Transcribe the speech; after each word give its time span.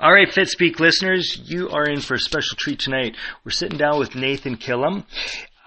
All 0.00 0.12
right, 0.12 0.28
FitSpeak 0.28 0.80
listeners, 0.80 1.40
you 1.44 1.70
are 1.70 1.84
in 1.84 2.00
for 2.00 2.14
a 2.14 2.18
special 2.18 2.56
treat 2.58 2.80
tonight. 2.80 3.16
We're 3.44 3.52
sitting 3.52 3.78
down 3.78 4.00
with 4.00 4.16
Nathan 4.16 4.56
Killam, 4.56 5.04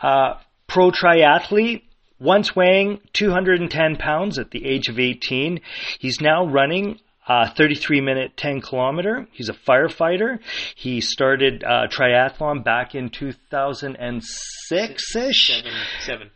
uh, 0.01 0.33
pro 0.67 0.91
triathlete, 0.91 1.83
once 2.19 2.53
weighing 2.53 2.99
210 3.13 3.95
pounds 3.95 4.37
at 4.37 4.51
the 4.51 4.65
age 4.65 4.89
of 4.89 4.99
18. 4.99 5.61
He's 5.99 6.19
now 6.19 6.45
running 6.45 6.99
a 7.25 7.49
33 7.49 8.01
minute 8.01 8.35
10 8.35 8.59
kilometer. 8.59 9.27
He's 9.31 9.47
a 9.47 9.53
firefighter. 9.53 10.39
He 10.75 10.99
started 10.99 11.63
uh, 11.63 11.87
triathlon 11.87 12.65
back 12.65 12.95
in 12.95 13.09
2006 13.09 15.15
ish. 15.15 15.47
Seven, 15.47 15.71
seven. 16.01 16.31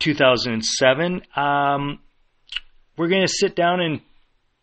2007. 0.00 1.22
Um, 1.34 2.00
we're 2.98 3.08
going 3.08 3.26
to 3.26 3.32
sit 3.32 3.56
down 3.56 3.80
and 3.80 4.02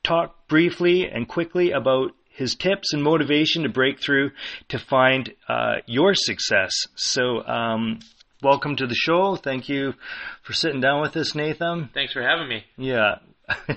talk 0.04 0.48
briefly 0.48 1.10
and 1.12 1.28
quickly 1.28 1.72
about 1.72 2.12
his 2.34 2.56
tips 2.56 2.94
and 2.94 3.04
motivation 3.04 3.64
to 3.64 3.70
break 3.70 4.02
through 4.02 4.32
to 4.70 4.80
find 4.80 5.32
uh, 5.48 5.78
your 5.86 6.14
success. 6.16 6.72
So, 6.96 7.46
um, 7.46 8.00
welcome 8.42 8.76
to 8.76 8.88
the 8.88 8.96
show. 8.96 9.36
Thank 9.36 9.70
you 9.70 9.94
for 10.42 10.54
sitting 10.54 10.82
down 10.82 11.02
with 11.02 11.16
us, 11.16 11.36
Nathan. 11.36 11.90
Thanks 11.94 12.14
for 12.14 12.22
having 12.22 12.50
me. 12.50 12.64
Yeah. 12.78 13.16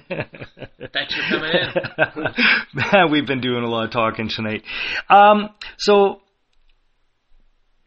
Thanks 0.08 1.14
for 1.14 1.22
coming 1.28 1.50
in. 1.52 2.24
Man, 2.74 3.10
we've 3.10 3.26
been 3.26 3.40
doing 3.40 3.62
a 3.62 3.68
lot 3.68 3.84
of 3.84 3.90
talking 3.90 4.28
tonight. 4.28 4.64
Um, 5.10 5.50
so, 5.76 6.22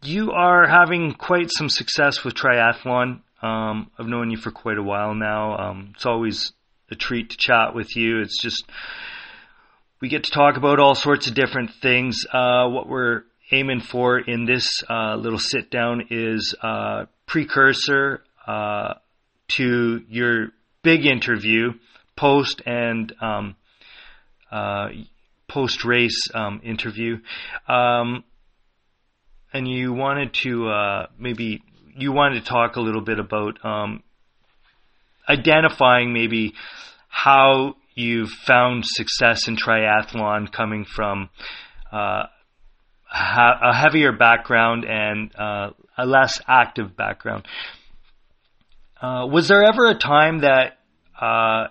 you 0.04 0.31
are 0.31 0.67
having 0.67 1.14
quite 1.14 1.50
some 1.52 1.70
success 1.70 2.23
with 2.23 2.36
triathlon. 2.36 3.22
Um, 3.42 3.90
I've 3.98 4.08
known 4.08 4.30
you 4.30 4.38
for 4.38 4.52
quite 4.52 4.78
a 4.78 4.84
while 4.84 5.16
now. 5.16 5.58
Um, 5.58 5.94
it's 5.95 6.06
always 6.06 6.54
a 6.92 6.95
treat 6.95 7.31
to 7.31 7.38
chat 7.38 7.73
with 7.73 7.95
you. 7.95 8.22
It's 8.22 8.42
just 8.42 8.70
we 10.02 10.08
get 10.08 10.23
to 10.23 10.31
talk 10.31 10.55
about 10.55 10.80
all 10.80 10.95
sorts 10.95 11.27
of 11.27 11.34
different 11.34 11.71
things. 11.81 12.26
Uh, 12.31 12.70
what 12.70 12.88
we're 12.88 13.23
aiming 13.52 13.81
for 13.81 14.17
in 14.17 14.45
this 14.45 14.81
uh, 14.89 15.16
little 15.16 15.39
sit 15.39 15.69
down 15.69 16.08
is 16.09 16.56
uh, 16.61 17.06
precursor 17.25 18.22
uh, 18.47 18.94
to 19.50 20.02
your 20.08 20.47
big 20.83 21.06
interview, 21.06 21.73
post 22.16 22.61
and 22.66 23.14
um, 23.22 23.56
uh, 24.52 24.88
post 25.50 25.83
race 25.83 26.30
um, 26.34 26.61
interview. 26.63 27.17
Um, 27.67 28.23
and 29.52 29.67
you 29.67 29.91
wanted 29.91 30.34
to 30.44 30.69
uh, 30.69 31.08
maybe 31.17 31.61
you 31.97 32.13
wanted 32.13 32.45
to 32.45 32.50
talk 32.50 32.78
a 32.78 32.81
little 32.81 33.02
bit 33.02 33.19
about 33.19 33.66
um, 33.66 34.03
identifying 35.28 36.13
maybe 36.13 36.53
how 37.09 37.75
you've 38.00 38.30
found 38.30 38.86
success 38.86 39.47
in 39.47 39.58
triathlon 39.58 40.52
coming 40.52 40.86
from 40.86 41.30
uh, 41.92 42.23
a 43.11 43.75
heavier 43.75 44.14
background 44.14 44.86
and 44.86 45.36
uh, 45.36 45.72
a 45.97 46.06
less 46.06 46.39
active 46.47 46.95
background. 46.95 47.45
Uh, 49.02 49.28
was 49.30 49.47
there 49.47 49.64
ever 49.64 49.89
a 49.89 49.95
time 49.95 50.41
that 50.41 50.78
uh, 51.19 51.67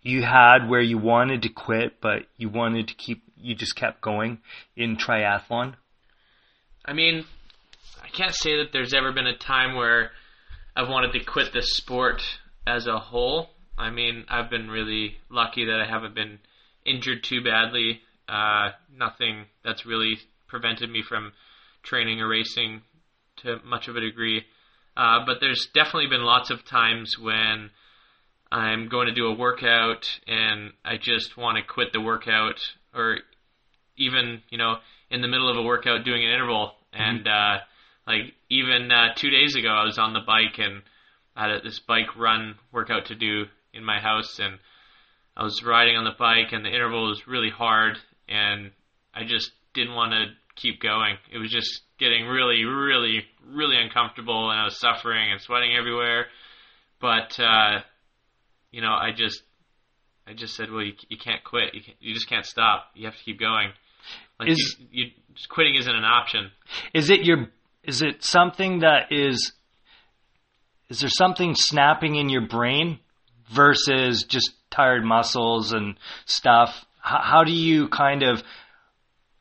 you 0.00 0.22
had 0.22 0.68
where 0.68 0.80
you 0.80 0.96
wanted 0.96 1.42
to 1.42 1.48
quit, 1.48 2.00
but 2.00 2.22
you 2.36 2.48
wanted 2.48 2.88
to 2.88 2.94
keep, 2.94 3.22
you 3.36 3.54
just 3.54 3.76
kept 3.76 4.00
going 4.00 4.38
in 4.76 4.96
triathlon? 4.96 5.74
I 6.84 6.94
mean, 6.94 7.24
I 8.02 8.08
can't 8.08 8.34
say 8.34 8.56
that 8.58 8.72
there's 8.72 8.94
ever 8.94 9.12
been 9.12 9.26
a 9.26 9.36
time 9.36 9.76
where 9.76 10.12
I've 10.74 10.88
wanted 10.88 11.12
to 11.12 11.24
quit 11.24 11.52
the 11.52 11.62
sport 11.62 12.22
as 12.66 12.86
a 12.86 12.98
whole. 12.98 13.50
I 13.78 13.90
mean, 13.90 14.24
I've 14.28 14.50
been 14.50 14.70
really 14.70 15.16
lucky 15.30 15.64
that 15.66 15.80
I 15.80 15.86
haven't 15.88 16.14
been 16.14 16.38
injured 16.84 17.24
too 17.24 17.42
badly. 17.42 18.00
Uh, 18.28 18.70
nothing 18.94 19.46
that's 19.64 19.86
really 19.86 20.18
prevented 20.46 20.90
me 20.90 21.02
from 21.02 21.32
training 21.82 22.20
or 22.20 22.28
racing 22.28 22.82
to 23.38 23.58
much 23.64 23.88
of 23.88 23.96
a 23.96 24.00
degree. 24.00 24.44
Uh, 24.96 25.24
but 25.24 25.38
there's 25.40 25.68
definitely 25.74 26.08
been 26.08 26.22
lots 26.22 26.50
of 26.50 26.64
times 26.64 27.18
when 27.18 27.70
I'm 28.50 28.88
going 28.88 29.06
to 29.06 29.14
do 29.14 29.26
a 29.26 29.34
workout 29.34 30.06
and 30.26 30.72
I 30.84 30.98
just 30.98 31.36
want 31.36 31.56
to 31.56 31.62
quit 31.64 31.92
the 31.92 32.00
workout, 32.00 32.60
or 32.94 33.18
even 33.96 34.42
you 34.50 34.58
know 34.58 34.76
in 35.10 35.22
the 35.22 35.28
middle 35.28 35.50
of 35.50 35.56
a 35.56 35.62
workout 35.62 36.04
doing 36.04 36.24
an 36.24 36.30
interval. 36.30 36.72
Mm-hmm. 36.94 37.02
And 37.02 37.28
uh, 37.28 37.58
like 38.06 38.34
even 38.50 38.92
uh, 38.92 39.14
two 39.16 39.30
days 39.30 39.56
ago, 39.56 39.68
I 39.68 39.84
was 39.84 39.98
on 39.98 40.12
the 40.12 40.20
bike 40.26 40.58
and 40.58 40.82
I 41.34 41.48
had 41.48 41.62
this 41.64 41.80
bike 41.80 42.14
run 42.16 42.56
workout 42.72 43.06
to 43.06 43.14
do 43.14 43.46
in 43.74 43.84
my 43.84 44.00
house, 44.00 44.38
and 44.38 44.58
I 45.36 45.42
was 45.42 45.62
riding 45.64 45.96
on 45.96 46.04
the 46.04 46.16
bike, 46.18 46.52
and 46.52 46.64
the 46.64 46.70
interval 46.70 47.08
was 47.08 47.26
really 47.26 47.50
hard, 47.50 47.96
and 48.28 48.70
I 49.14 49.24
just 49.24 49.50
didn't 49.74 49.94
want 49.94 50.12
to 50.12 50.26
keep 50.56 50.80
going. 50.80 51.16
It 51.32 51.38
was 51.38 51.50
just 51.50 51.82
getting 51.98 52.26
really, 52.26 52.64
really, 52.64 53.24
really 53.46 53.76
uncomfortable, 53.76 54.50
and 54.50 54.60
I 54.60 54.64
was 54.64 54.78
suffering 54.78 55.32
and 55.32 55.40
sweating 55.40 55.74
everywhere. 55.76 56.26
But 57.00 57.38
uh, 57.40 57.80
you 58.70 58.80
know, 58.80 58.92
I 58.92 59.10
just, 59.14 59.42
I 60.26 60.34
just 60.34 60.54
said, 60.54 60.70
well, 60.70 60.82
you, 60.82 60.92
you 61.08 61.18
can't 61.18 61.42
quit. 61.44 61.74
You, 61.74 61.82
can, 61.82 61.94
you 62.00 62.14
just 62.14 62.28
can't 62.28 62.46
stop. 62.46 62.86
You 62.94 63.06
have 63.06 63.16
to 63.16 63.22
keep 63.24 63.38
going. 63.38 63.70
Like 64.38 64.50
Is- 64.50 64.76
you, 64.90 65.04
you, 65.04 65.10
quitting 65.48 65.76
isn't 65.76 65.94
an 65.94 66.04
option. 66.04 66.50
Is 66.92 67.10
it 67.10 67.22
your 67.24 67.48
is 67.84 68.02
it 68.02 68.22
something 68.24 68.80
that 68.80 69.10
is 69.10 69.52
is 70.88 71.00
there 71.00 71.10
something 71.10 71.54
snapping 71.54 72.16
in 72.16 72.28
your 72.28 72.46
brain 72.46 72.98
versus 73.52 74.24
just 74.24 74.52
tired 74.70 75.04
muscles 75.04 75.72
and 75.72 75.96
stuff? 76.26 76.84
How, 77.00 77.20
how 77.22 77.44
do 77.44 77.52
you 77.52 77.88
kind 77.88 78.22
of 78.22 78.42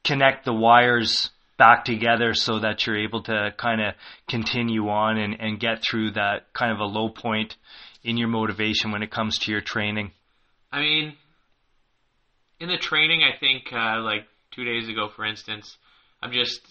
connect 0.03 0.45
the 0.45 0.53
wires 0.53 1.29
back 1.57 1.85
together 1.85 2.33
so 2.33 2.59
that 2.59 2.85
you're 2.85 2.97
able 2.97 3.21
to 3.23 3.53
kind 3.57 3.81
of 3.81 3.93
continue 4.27 4.89
on 4.89 5.17
and, 5.17 5.39
and 5.39 5.59
get 5.59 5.83
through 5.83 6.11
that 6.11 6.51
kind 6.53 6.71
of 6.71 6.79
a 6.79 6.85
low 6.85 7.09
point 7.09 7.55
in 8.03 8.17
your 8.17 8.27
motivation 8.27 8.91
when 8.91 9.03
it 9.03 9.11
comes 9.11 9.37
to 9.37 9.51
your 9.51 9.61
training? 9.61 10.11
I 10.71 10.79
mean, 10.79 11.13
in 12.59 12.69
the 12.69 12.77
training, 12.77 13.21
I 13.23 13.37
think 13.37 13.71
uh, 13.71 13.99
like 14.01 14.25
two 14.51 14.63
days 14.63 14.89
ago, 14.89 15.09
for 15.15 15.25
instance, 15.25 15.77
I'm 16.21 16.31
just 16.31 16.61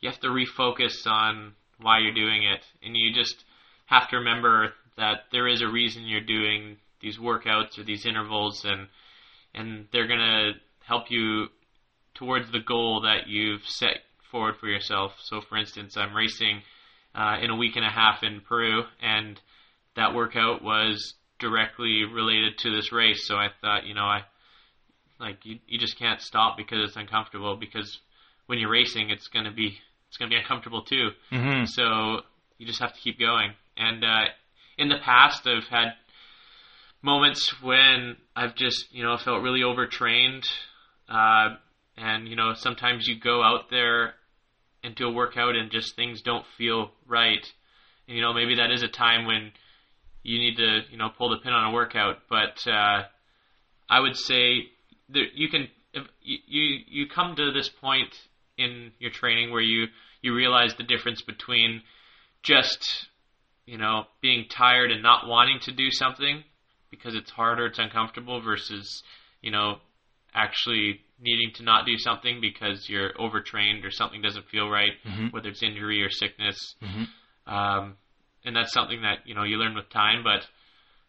you 0.00 0.10
have 0.10 0.20
to 0.20 0.28
refocus 0.28 1.06
on 1.06 1.54
why 1.80 2.00
you're 2.00 2.14
doing 2.14 2.44
it, 2.44 2.60
and 2.84 2.96
you 2.96 3.12
just 3.12 3.42
have 3.86 4.08
to 4.10 4.18
remember 4.18 4.74
that 4.96 5.24
there 5.32 5.48
is 5.48 5.62
a 5.62 5.68
reason 5.68 6.04
you're 6.06 6.20
doing 6.20 6.76
these 7.00 7.18
workouts 7.18 7.78
or 7.78 7.84
these 7.84 8.06
intervals, 8.06 8.64
and 8.64 8.88
and 9.54 9.86
they're 9.92 10.08
gonna 10.08 10.52
help 10.86 11.10
you 11.10 11.48
towards 12.14 12.50
the 12.52 12.60
goal 12.60 13.02
that 13.02 13.26
you've 13.26 13.66
set 13.66 13.98
forward 14.30 14.56
for 14.58 14.68
yourself. 14.68 15.12
So, 15.22 15.40
for 15.40 15.56
instance, 15.56 15.96
I'm 15.96 16.14
racing 16.14 16.62
uh, 17.14 17.38
in 17.40 17.50
a 17.50 17.56
week 17.56 17.76
and 17.76 17.84
a 17.84 17.90
half 17.90 18.22
in 18.22 18.40
Peru, 18.40 18.82
and 19.02 19.40
that 19.96 20.14
workout 20.14 20.62
was 20.62 21.14
directly 21.38 22.04
related 22.04 22.58
to 22.58 22.74
this 22.74 22.92
race. 22.92 23.26
So 23.26 23.36
I 23.36 23.48
thought, 23.60 23.86
you 23.86 23.94
know, 23.94 24.04
I 24.04 24.22
like 25.20 25.44
you, 25.44 25.58
you 25.66 25.78
just 25.78 25.98
can't 25.98 26.20
stop 26.20 26.56
because 26.56 26.88
it's 26.88 26.96
uncomfortable 26.96 27.56
because 27.56 28.00
when 28.46 28.58
you're 28.58 28.70
racing, 28.70 29.10
it's 29.10 29.28
gonna 29.28 29.52
be 29.52 29.78
it's 30.08 30.16
gonna 30.16 30.30
be 30.30 30.36
uncomfortable 30.36 30.82
too. 30.82 31.10
Mm-hmm. 31.32 31.64
So 31.66 32.20
you 32.58 32.66
just 32.66 32.80
have 32.80 32.94
to 32.94 33.00
keep 33.00 33.18
going. 33.18 33.52
And 33.76 34.04
uh, 34.04 34.24
in 34.78 34.88
the 34.88 34.98
past, 35.04 35.46
I've 35.46 35.68
had 35.68 35.94
moments 37.02 37.52
when 37.62 38.16
I've 38.34 38.54
just 38.54 38.92
you 38.92 39.02
know 39.02 39.16
felt 39.16 39.42
really 39.42 39.62
overtrained, 39.62 40.44
uh, 41.08 41.56
and 41.96 42.28
you 42.28 42.36
know 42.36 42.54
sometimes 42.54 43.06
you 43.06 43.18
go 43.18 43.42
out 43.42 43.70
there 43.70 44.14
and 44.82 44.94
do 44.94 45.08
a 45.08 45.12
workout 45.12 45.56
and 45.56 45.70
just 45.70 45.96
things 45.96 46.22
don't 46.22 46.44
feel 46.58 46.90
right. 47.06 47.46
And, 48.06 48.16
you 48.16 48.22
know 48.22 48.32
maybe 48.32 48.56
that 48.56 48.70
is 48.70 48.82
a 48.82 48.88
time 48.88 49.26
when 49.26 49.52
you 50.22 50.38
need 50.38 50.56
to 50.56 50.80
you 50.90 50.98
know 50.98 51.10
pull 51.16 51.30
the 51.30 51.38
pin 51.38 51.52
on 51.52 51.70
a 51.70 51.74
workout, 51.74 52.16
but 52.28 52.66
uh, 52.66 53.04
I 53.88 54.00
would 54.00 54.16
say 54.16 54.68
that 55.10 55.26
you 55.34 55.48
can 55.48 55.68
you 56.22 56.78
you 56.86 57.06
come 57.08 57.36
to 57.36 57.52
this 57.52 57.68
point 57.68 58.14
in 58.56 58.92
your 58.98 59.10
training 59.10 59.52
where 59.52 59.60
you 59.60 59.86
you 60.22 60.34
realize 60.34 60.74
the 60.76 60.84
difference 60.84 61.22
between 61.22 61.82
just 62.42 63.08
you 63.66 63.78
know 63.78 64.04
being 64.20 64.46
tired 64.48 64.90
and 64.90 65.02
not 65.02 65.26
wanting 65.26 65.58
to 65.60 65.72
do 65.72 65.90
something 65.90 66.42
because 66.90 67.14
it's 67.14 67.30
harder, 67.30 67.66
it's 67.66 67.78
uncomfortable 67.78 68.40
versus 68.40 69.02
you 69.40 69.50
know 69.50 69.76
actually 70.34 71.00
needing 71.20 71.52
to 71.54 71.62
not 71.62 71.86
do 71.86 71.96
something 71.96 72.40
because 72.40 72.88
you're 72.88 73.12
overtrained 73.20 73.84
or 73.84 73.90
something 73.90 74.20
doesn't 74.20 74.48
feel 74.48 74.68
right, 74.68 74.92
Mhm. 75.04 75.32
whether 75.32 75.48
it's 75.48 75.62
injury 75.62 76.02
or 76.02 76.10
sickness. 76.10 76.74
Mhm. 76.82 77.08
Um, 77.46 77.96
and 78.44 78.54
that's 78.56 78.72
something 78.72 79.02
that 79.02 79.26
you 79.26 79.34
know 79.34 79.44
you 79.44 79.56
learn 79.58 79.74
with 79.74 79.88
time. 79.90 80.22
But 80.24 80.46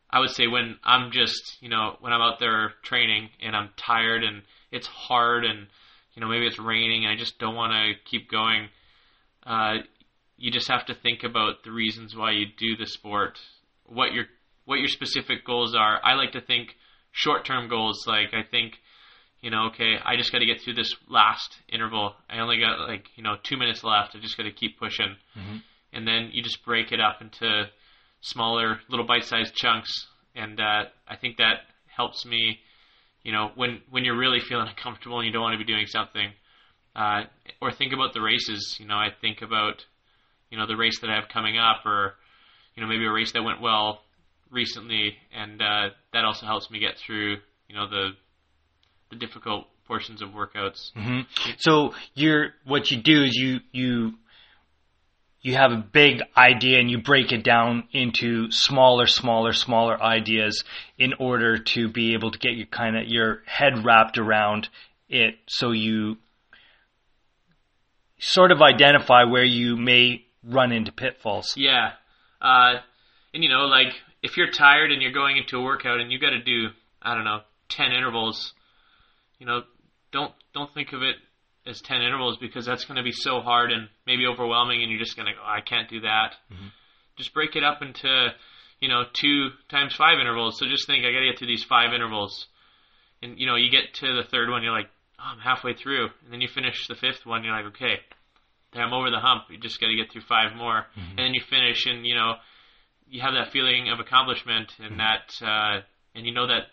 I 0.10 0.19
would 0.19 0.30
say 0.30 0.48
when 0.48 0.80
I'm 0.84 1.12
just 1.12 1.58
you 1.62 1.69
know 1.69 1.98
when 2.00 2.13
I'm 2.13 2.22
out 2.22 2.40
there 2.40 2.74
training 2.84 3.30
and 3.42 3.56
I'm 3.56 3.69
tired 3.78 4.24
and 4.24 4.44
it's 4.72 4.88
hard 4.88 5.44
and 5.46 5.68
you 6.13 6.22
know 6.22 6.28
maybe 6.28 6.46
it's 6.48 6.60
raining 6.60 7.06
and 7.06 7.12
I 7.13 7.18
just 7.18 7.38
don't 7.40 7.56
want 7.56 7.74
to 7.74 7.94
keep 8.10 8.30
going. 8.30 8.69
Uh, 9.46 9.78
you 10.38 10.52
just 10.52 10.68
have 10.70 10.86
to 10.88 10.94
think 10.96 11.24
about 11.24 11.64
the 11.64 11.72
reasons 11.72 12.16
why 12.16 12.32
you 12.32 12.46
do 12.58 12.76
the 12.76 12.86
sport, 12.88 13.40
what 13.86 14.14
your 14.14 14.26
what 14.66 14.80
your 14.80 14.88
specific 14.88 15.46
goals 15.46 15.76
are. 15.76 16.00
I 16.04 16.16
like 16.16 16.32
to 16.34 16.42
think 16.42 16.76
short 17.12 17.46
term 17.46 17.70
goals. 17.70 18.06
Like 18.08 18.34
I 18.34 18.44
think 18.44 18.80
you 19.42 19.52
know, 19.52 19.66
okay, 19.68 19.96
I 20.04 20.16
just 20.16 20.32
got 20.32 20.40
to 20.40 20.46
get 20.46 20.62
through 20.62 20.74
this 20.74 20.92
last 21.08 21.58
interval. 21.70 22.16
I 22.30 22.40
only 22.40 22.60
got 22.60 22.88
like 22.88 23.06
you 23.16 23.24
know 23.24 23.36
two 23.44 23.58
minutes 23.58 23.84
left. 23.84 24.16
I 24.16 24.20
just 24.20 24.38
got 24.38 24.44
to 24.44 24.52
keep 24.52 24.80
pushing, 24.80 25.16
Mhm. 25.38 25.62
and 25.94 26.08
then 26.08 26.30
you 26.34 26.42
just 26.42 26.64
break 26.66 26.92
it 26.92 27.00
up 27.00 27.22
into 27.22 27.70
smaller, 28.22 28.80
little 28.90 29.06
bite-sized 29.06 29.54
chunks, 29.56 29.92
and 30.36 30.60
uh, 30.60 30.86
I 31.08 31.16
think 31.16 31.38
that 31.38 31.68
helps 31.88 32.26
me. 32.26 32.60
You 33.24 33.32
know, 33.32 33.52
when 33.56 33.82
when 33.90 34.04
you're 34.04 34.18
really 34.18 34.40
feeling 34.40 34.68
uncomfortable 34.76 35.20
and 35.20 35.28
you 35.28 35.32
don't 35.32 35.44
want 35.44 35.54
to 35.60 35.64
be 35.64 35.72
doing 35.72 35.86
something, 35.88 36.32
uh, 36.96 37.24
or 37.62 37.72
think 37.72 37.94
about 37.94 38.14
the 38.14 38.22
races. 38.22 38.78
You 38.80 38.88
know, 38.88 38.98
I 38.98 39.10
think 39.22 39.42
about 39.42 39.86
you 40.50 40.57
know 40.57 40.68
the 40.68 40.75
race 40.75 41.00
that 41.01 41.09
I 41.09 41.15
have 41.15 41.30
coming 41.30 41.57
up, 41.57 41.86
or 41.86 42.15
you 42.75 42.81
know 42.81 42.89
maybe 42.89 43.06
a 43.06 43.12
race 43.12 43.31
that 43.33 43.44
went 43.44 43.62
well 43.62 44.01
recently, 44.51 45.15
and 45.33 45.62
uh, 45.62 45.89
that 46.13 46.25
also 46.25 46.45
helps 46.45 46.69
me 46.69 46.80
get 46.80 46.97
through 46.97 47.38
you 47.68 47.75
know 47.75 47.88
the 47.88 48.12
the 49.09 49.15
difficult 49.15 49.68
portions 49.88 50.21
of 50.21 50.30
workouts. 50.30 50.92
hmm 50.94 51.21
So 51.57 51.94
you're 52.13 52.50
what 52.65 52.92
you 52.92 53.01
do 53.01 53.24
is 53.24 53.36
you 53.36 53.59
you 53.71 54.13
you 55.42 55.53
have 55.53 55.71
a 55.71 55.77
big 55.77 56.24
idea 56.36 56.80
and 56.80 56.89
you 56.89 56.98
break 56.98 57.31
it 57.31 57.44
down 57.44 57.88
into 57.91 58.50
smaller, 58.50 59.06
smaller, 59.06 59.53
smaller 59.53 60.01
ideas 60.01 60.63
in 60.98 61.13
order 61.19 61.59
to 61.59 61.88
be 61.88 62.15
able 62.15 62.31
to 62.31 62.39
get 62.39 62.53
your 62.56 62.65
kind 62.65 62.98
of 62.98 63.03
your 63.07 63.44
head 63.45 63.86
wrapped 63.86 64.18
around 64.18 64.69
it, 65.07 65.36
so 65.45 65.69
you 65.69 66.18
sort 68.18 68.51
of 68.51 68.62
identify 68.63 69.24
where 69.24 69.44
you 69.44 69.77
may 69.77 70.25
run 70.45 70.71
into 70.71 70.92
pitfalls. 70.92 71.53
Yeah, 71.57 71.92
uh, 72.42 72.75
and 73.33 73.44
you 73.44 73.50
know, 73.50 73.65
like 73.65 73.94
if 74.24 74.38
you're 74.38 74.51
tired 74.51 74.92
and 74.92 75.01
you're 75.01 75.12
going 75.12 75.38
into 75.38 75.57
a 75.57 75.63
workout 75.63 76.00
and 76.00 76.12
you 76.12 76.19
got 76.19 76.31
to 76.31 76.42
do 76.42 76.69
I 77.01 77.13
don't 77.15 77.25
know 77.25 77.42
ten 77.69 77.92
intervals, 77.92 78.53
you 79.39 79.45
know, 79.45 79.63
don't 80.12 80.33
don't 80.53 80.74
think 80.74 80.94
of 80.94 81.01
it 81.01 81.15
as 81.68 81.81
ten 81.81 82.01
intervals 82.01 82.38
because 82.38 82.65
that's 82.65 82.86
going 82.86 82.97
to 82.97 83.03
be 83.03 83.12
so 83.12 83.42
hard 83.42 83.71
and 83.71 83.89
maybe 84.06 84.25
overwhelming, 84.27 84.81
and 84.81 84.92
you're 84.92 85.00
just 85.00 85.15
going 85.15 85.27
to 85.27 85.33
go, 85.33 85.39
I 85.44 85.62
can't 85.62 85.89
do 85.89 86.01
that. 86.01 86.36
Mhm. 86.51 86.71
Just 87.18 87.33
break 87.33 87.56
it 87.56 87.63
up 87.63 87.81
into 87.81 88.33
you 88.80 88.89
know 88.89 89.03
two 89.13 89.50
times 89.69 89.95
five 89.95 90.19
intervals. 90.19 90.59
So 90.59 90.68
just 90.68 90.86
think, 90.88 91.06
I 91.06 91.12
got 91.12 91.19
to 91.19 91.30
get 91.31 91.39
through 91.39 91.48
these 91.48 91.63
five 91.63 91.94
intervals, 91.94 92.48
and 93.21 93.39
you 93.39 93.48
know, 93.48 93.56
you 93.56 93.69
get 93.71 93.94
to 93.95 94.13
the 94.15 94.24
third 94.30 94.50
one, 94.50 94.63
you're 94.63 94.71
like, 94.71 94.89
oh, 95.19 95.24
I'm 95.33 95.39
halfway 95.39 95.74
through, 95.74 96.06
and 96.24 96.31
then 96.31 96.41
you 96.41 96.48
finish 96.48 96.88
the 96.88 96.95
fifth 96.95 97.25
one, 97.25 97.44
you're 97.44 97.56
like, 97.56 97.65
okay. 97.74 98.00
I'm 98.81 98.94
over 98.94 99.10
the 99.10 99.19
hump. 99.19 99.44
You 99.50 99.57
just 99.57 99.80
got 99.80 99.88
to 99.88 99.95
get 99.95 100.12
through 100.12 100.22
five 100.27 100.56
more, 100.56 100.86
and 100.95 101.19
then 101.19 101.33
you 101.33 101.42
finish, 101.50 101.86
and 101.86 102.06
you 102.06 102.16
know, 102.16 102.36
you 103.07 103.22
have 103.22 103.33
that 103.33 103.51
feeling 103.51 103.89
of 103.89 104.00
accomplishment 104.00 104.72
and 104.80 105.00
that 105.00 105.31
uh, 105.42 105.81
and 106.16 106.25
you 106.25 106.33
know 106.33 106.48
that 106.48 106.63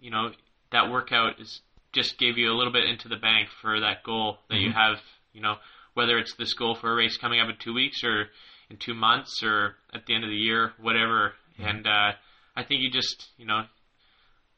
you 0.00 0.10
know 0.10 0.30
that 0.72 0.90
workout 0.90 1.40
is 1.40 1.60
just 1.92 2.18
gave 2.18 2.36
you 2.36 2.50
a 2.52 2.56
little 2.56 2.72
bit 2.72 2.88
into 2.88 3.08
the 3.08 3.16
bank 3.16 3.48
for 3.62 3.80
that 3.80 4.02
goal 4.02 4.38
that 4.50 4.58
you 4.58 4.70
Mhm. 4.70 4.74
have 4.74 5.00
you 5.32 5.40
know 5.40 5.56
whether 5.94 6.18
it's 6.18 6.34
this 6.34 6.52
goal 6.54 6.74
for 6.74 6.92
a 6.92 6.94
race 6.94 7.16
coming 7.16 7.40
up 7.40 7.48
in 7.48 7.56
two 7.56 7.72
weeks 7.72 8.02
or 8.04 8.28
in 8.68 8.76
two 8.76 8.92
months 8.94 9.42
or 9.42 9.76
at 9.94 10.04
the 10.06 10.14
end 10.14 10.24
of 10.24 10.30
the 10.30 10.36
year 10.36 10.74
whatever. 10.78 11.34
And 11.58 11.86
uh, 11.86 12.12
I 12.54 12.64
think 12.64 12.82
you 12.82 12.90
just 12.90 13.30
you 13.38 13.46
know 13.46 13.64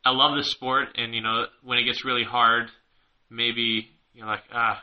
I 0.04 0.10
love 0.10 0.34
the 0.36 0.42
sport 0.42 0.96
and 0.96 1.14
you 1.14 1.20
know 1.20 1.46
when 1.62 1.78
it 1.78 1.84
gets 1.84 2.04
really 2.04 2.24
hard 2.24 2.70
maybe 3.30 3.90
you're 4.14 4.26
like 4.26 4.42
ah 4.52 4.82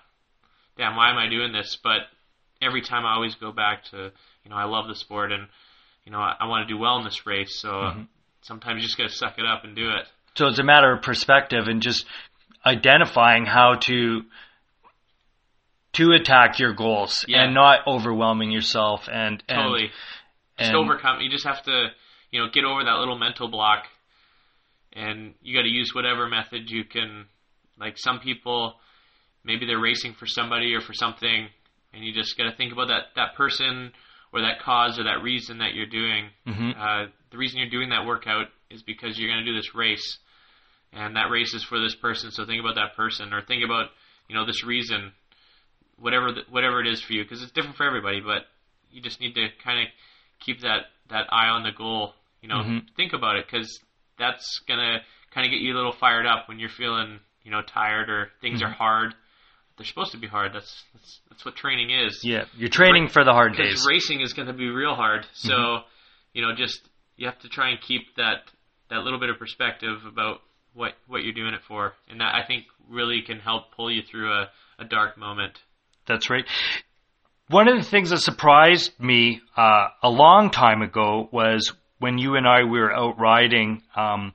damn 0.77 0.95
why 0.95 1.09
am 1.11 1.17
I 1.17 1.27
doing 1.29 1.51
this 1.51 1.77
but 1.83 2.01
every 2.61 2.81
time 2.81 3.05
I 3.05 3.13
always 3.15 3.35
go 3.35 3.51
back 3.51 3.83
to 3.91 4.11
you 4.43 4.49
know 4.49 4.55
I 4.55 4.65
love 4.65 4.87
the 4.87 4.95
sport 4.95 5.31
and 5.31 5.47
you 6.05 6.11
know, 6.11 6.19
I, 6.19 6.35
I 6.41 6.45
want 6.45 6.67
to 6.67 6.71
do 6.71 6.77
well 6.79 6.97
in 6.99 7.03
this 7.03 7.25
race. 7.25 7.59
So 7.59 7.67
Mhm. 7.69 8.07
sometimes 8.43 8.75
you 8.75 8.87
just 8.87 8.95
got 8.95 9.09
to 9.09 9.15
suck 9.15 9.39
it 9.39 9.45
up 9.47 9.63
and 9.63 9.75
do 9.75 9.89
it. 9.89 10.07
So 10.35 10.45
it's 10.45 10.59
a 10.59 10.63
matter 10.63 10.91
of 10.93 11.01
perspective 11.01 11.67
and 11.67 11.81
just 11.81 12.05
identifying 12.63 13.47
how 13.47 13.73
to 13.87 14.21
to 15.93 16.11
attack 16.11 16.59
your 16.59 16.73
goals 16.73 17.25
Yeah. 17.27 17.43
and 17.43 17.53
not 17.55 17.87
overwhelming 17.87 18.51
yourself 18.51 19.07
and, 19.11 19.43
and 19.49 19.57
Totally. 19.57 19.87
Just 20.59 20.69
and- 20.69 20.75
overcome. 20.75 21.21
You 21.21 21.29
just 21.31 21.45
have 21.45 21.63
to, 21.63 21.87
you 22.31 22.39
know, 22.43 22.49
get 22.51 22.65
over 22.65 22.83
that 22.83 22.99
little 22.99 23.17
mental 23.17 23.47
block, 23.47 23.87
and 24.93 25.33
you 25.41 25.55
got 25.57 25.63
to 25.63 25.69
use 25.69 25.95
whatever 25.95 26.27
method 26.29 26.69
you 26.69 26.83
can. 26.83 27.25
Like 27.79 27.97
some 27.97 28.19
people, 28.19 28.75
maybe 29.45 29.65
they're 29.65 29.79
racing 29.79 30.13
for 30.15 30.25
somebody 30.25 30.73
or 30.73 30.81
for 30.81 30.93
something, 30.93 31.47
and 31.93 32.03
you 32.03 32.13
just 32.13 32.37
got 32.37 32.49
to 32.49 32.55
think 32.57 32.73
about 32.73 32.87
that 32.87 33.13
that 33.15 33.35
person 33.35 33.93
or 34.33 34.41
that 34.41 34.59
cause 34.59 34.99
or 34.99 35.03
that 35.03 35.21
reason 35.23 35.59
that 35.59 35.73
you're 35.75 35.85
doing. 35.85 36.29
Mhm. 36.45 36.75
Uh, 36.77 37.09
the 37.29 37.37
reason 37.37 37.59
you're 37.59 37.69
doing 37.69 37.89
that 37.89 38.05
workout 38.05 38.47
is 38.69 38.83
because 38.83 39.17
you're 39.17 39.29
going 39.31 39.43
to 39.45 39.49
do 39.49 39.55
this 39.55 39.73
race, 39.75 40.19
and 40.91 41.15
that 41.15 41.29
race 41.29 41.53
is 41.53 41.63
for 41.63 41.79
this 41.79 41.95
person. 41.95 42.31
So 42.31 42.45
think 42.45 42.59
about 42.59 42.75
that 42.75 42.95
person, 42.95 43.31
or 43.33 43.41
think 43.41 43.63
about 43.63 43.91
you 44.27 44.35
know 44.35 44.45
this 44.45 44.63
reason, 44.65 45.13
whatever 45.97 46.31
the, 46.31 46.41
whatever 46.49 46.81
it 46.81 46.87
is 46.87 47.01
for 47.01 47.13
you, 47.13 47.23
because 47.23 47.41
it's 47.41 47.51
different 47.51 47.77
for 47.77 47.85
everybody. 47.85 48.19
But 48.19 48.47
you 48.91 49.01
just 49.01 49.19
need 49.19 49.33
to 49.35 49.47
kind 49.63 49.79
of 49.87 49.93
keep 50.39 50.61
that 50.61 50.87
that 51.09 51.27
eye 51.31 51.47
on 51.49 51.63
the 51.63 51.71
goal. 51.71 52.13
You 52.41 52.49
know, 52.49 52.57
Mhm. 52.63 52.89
think 52.95 53.13
about 53.13 53.37
it 53.37 53.45
because 53.45 53.79
that's 54.17 54.59
gonna 54.67 55.03
kind 55.31 55.45
of 55.45 55.51
get 55.51 55.59
you 55.61 55.73
a 55.73 55.77
little 55.77 55.91
fired 55.93 56.25
up 56.25 56.47
when 56.47 56.59
you're 56.59 56.69
feeling 56.69 57.19
you 57.43 57.51
know 57.51 57.61
tired 57.61 58.09
or 58.09 58.31
things 58.41 58.61
are 58.61 58.69
hard. 58.71 59.13
They're 59.77 59.85
supposed 59.85 60.11
to 60.13 60.17
be 60.17 60.27
hard. 60.27 60.53
That's 60.53 60.83
that's 60.93 61.19
that's 61.29 61.43
what 61.45 61.55
training 61.55 61.89
is 61.91 62.21
yeah, 62.23 62.45
you're 62.57 62.69
training 62.69 63.09
for 63.09 63.23
the 63.25 63.33
hard 63.33 63.55
days. 63.57 63.85
racing 63.87 64.21
is 64.21 64.33
going 64.33 64.47
to 64.47 64.53
be 64.53 64.69
real 64.69 64.95
hard. 64.95 65.25
So, 65.33 65.53
Mm-hmm. 65.53 65.87
you 66.33 66.41
know, 66.43 66.55
just 66.55 66.81
you 67.17 67.27
have 67.27 67.39
to 67.39 67.49
try 67.49 67.69
and 67.71 67.81
keep 67.81 68.03
that 68.17 68.43
that 68.89 68.99
little 69.03 69.19
bit 69.19 69.29
of 69.29 69.37
perspective 69.37 69.97
about 70.07 70.39
what 70.73 70.93
what 71.07 71.23
you're 71.23 71.33
doing 71.33 71.53
it 71.53 71.61
for, 71.67 71.93
and 72.09 72.21
that 72.21 72.35
I 72.35 72.45
think 72.45 72.65
really 72.89 73.21
can 73.21 73.39
help 73.39 73.75
pull 73.75 73.91
you 73.91 74.01
through 74.09 74.31
a, 74.31 74.49
a 74.79 74.85
dark 74.85 75.17
moment. 75.17 75.59
That's 76.07 76.29
right. 76.29 76.45
One 77.49 77.67
of 77.67 77.77
the 77.77 77.83
things 77.89 78.09
that 78.09 78.19
surprised 78.19 78.99
me 78.99 79.41
uh, 79.57 79.87
a 80.01 80.09
long 80.09 80.49
time 80.51 80.81
ago 80.81 81.29
was 81.31 81.73
when 81.99 82.17
you 82.17 82.35
and 82.35 82.47
I 82.47 82.63
we 82.63 82.79
were 82.79 82.93
out 82.93 83.19
riding 83.19 83.83
um, 83.95 84.33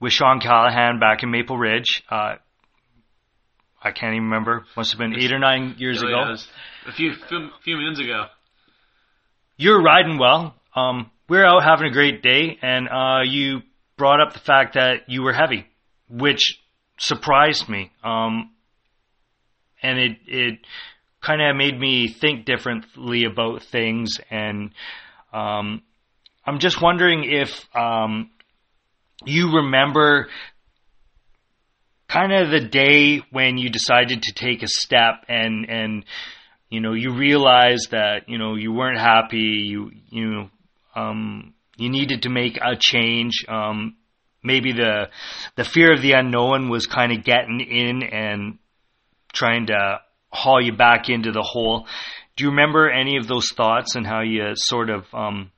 with 0.00 0.12
Sean 0.12 0.38
Callahan 0.40 0.98
back 1.00 1.22
in 1.22 1.30
Maple 1.30 1.58
Ridge. 1.58 2.02
Uh, 2.10 2.36
I 3.86 3.92
can't 3.92 4.14
even 4.14 4.24
remember. 4.24 4.64
Must 4.76 4.90
have 4.92 4.98
been 4.98 5.14
eight 5.18 5.32
or 5.32 5.38
nine 5.38 5.76
years 5.78 6.02
Really 6.02 6.12
ago. 6.12 6.34
a 6.88 6.92
few 6.92 7.14
few, 7.28 7.48
few 7.64 7.76
moons 7.76 8.00
ago. 8.00 8.26
You're 9.56 9.80
riding 9.82 10.18
well. 10.18 10.54
Um, 10.74 11.10
We're 11.28 11.44
out 11.46 11.62
having 11.62 11.86
a 11.88 11.92
great 11.92 12.22
day, 12.22 12.58
and 12.62 12.88
uh, 12.88 13.20
you 13.24 13.62
brought 13.96 14.20
up 14.20 14.32
the 14.34 14.38
fact 14.40 14.74
that 14.74 15.08
you 15.08 15.22
were 15.22 15.32
heavy, 15.32 15.66
which 16.10 16.60
surprised 16.98 17.68
me. 17.68 17.90
Um, 18.04 18.50
and 19.82 19.98
it 19.98 20.16
it 20.26 20.58
kind 21.22 21.40
of 21.40 21.56
made 21.56 21.78
me 21.78 22.08
think 22.08 22.44
differently 22.44 23.24
about 23.24 23.62
things, 23.62 24.18
and 24.30 24.72
um, 25.32 25.82
I'm 26.44 26.58
just 26.58 26.80
wondering 26.82 27.24
if 27.24 27.50
um, 27.74 28.30
you 29.24 29.56
remember 29.56 30.28
kind 32.16 32.32
of 32.32 32.50
the 32.50 32.66
day 32.66 33.18
when 33.30 33.58
you 33.58 33.68
decided 33.68 34.22
to 34.22 34.32
take 34.32 34.62
a 34.62 34.68
step 34.68 35.24
and 35.28 35.68
and 35.68 36.04
you 36.70 36.80
know 36.80 36.94
you 36.94 37.12
realized 37.12 37.90
that 37.90 38.26
you 38.26 38.38
know 38.38 38.54
you 38.54 38.72
weren't 38.72 38.98
happy 38.98 39.66
you 39.66 39.90
you 40.08 40.48
um 40.94 41.52
you 41.76 41.90
needed 41.90 42.22
to 42.22 42.30
make 42.30 42.56
a 42.56 42.74
change 42.78 43.44
um 43.48 43.96
maybe 44.42 44.72
the 44.72 45.08
the 45.56 45.64
fear 45.64 45.92
of 45.92 46.00
the 46.00 46.12
unknown 46.12 46.70
was 46.70 46.86
kind 46.86 47.12
of 47.12 47.22
getting 47.22 47.60
in 47.60 48.02
and 48.02 48.58
trying 49.34 49.66
to 49.66 50.00
haul 50.30 50.60
you 50.60 50.72
back 50.72 51.10
into 51.10 51.32
the 51.32 51.42
hole 51.42 51.86
do 52.34 52.44
you 52.44 52.50
remember 52.50 52.90
any 52.90 53.18
of 53.18 53.26
those 53.26 53.48
thoughts 53.54 53.94
and 53.94 54.06
how 54.06 54.22
you 54.22 54.52
sort 54.54 54.88
of 54.88 55.04
um 55.12 55.50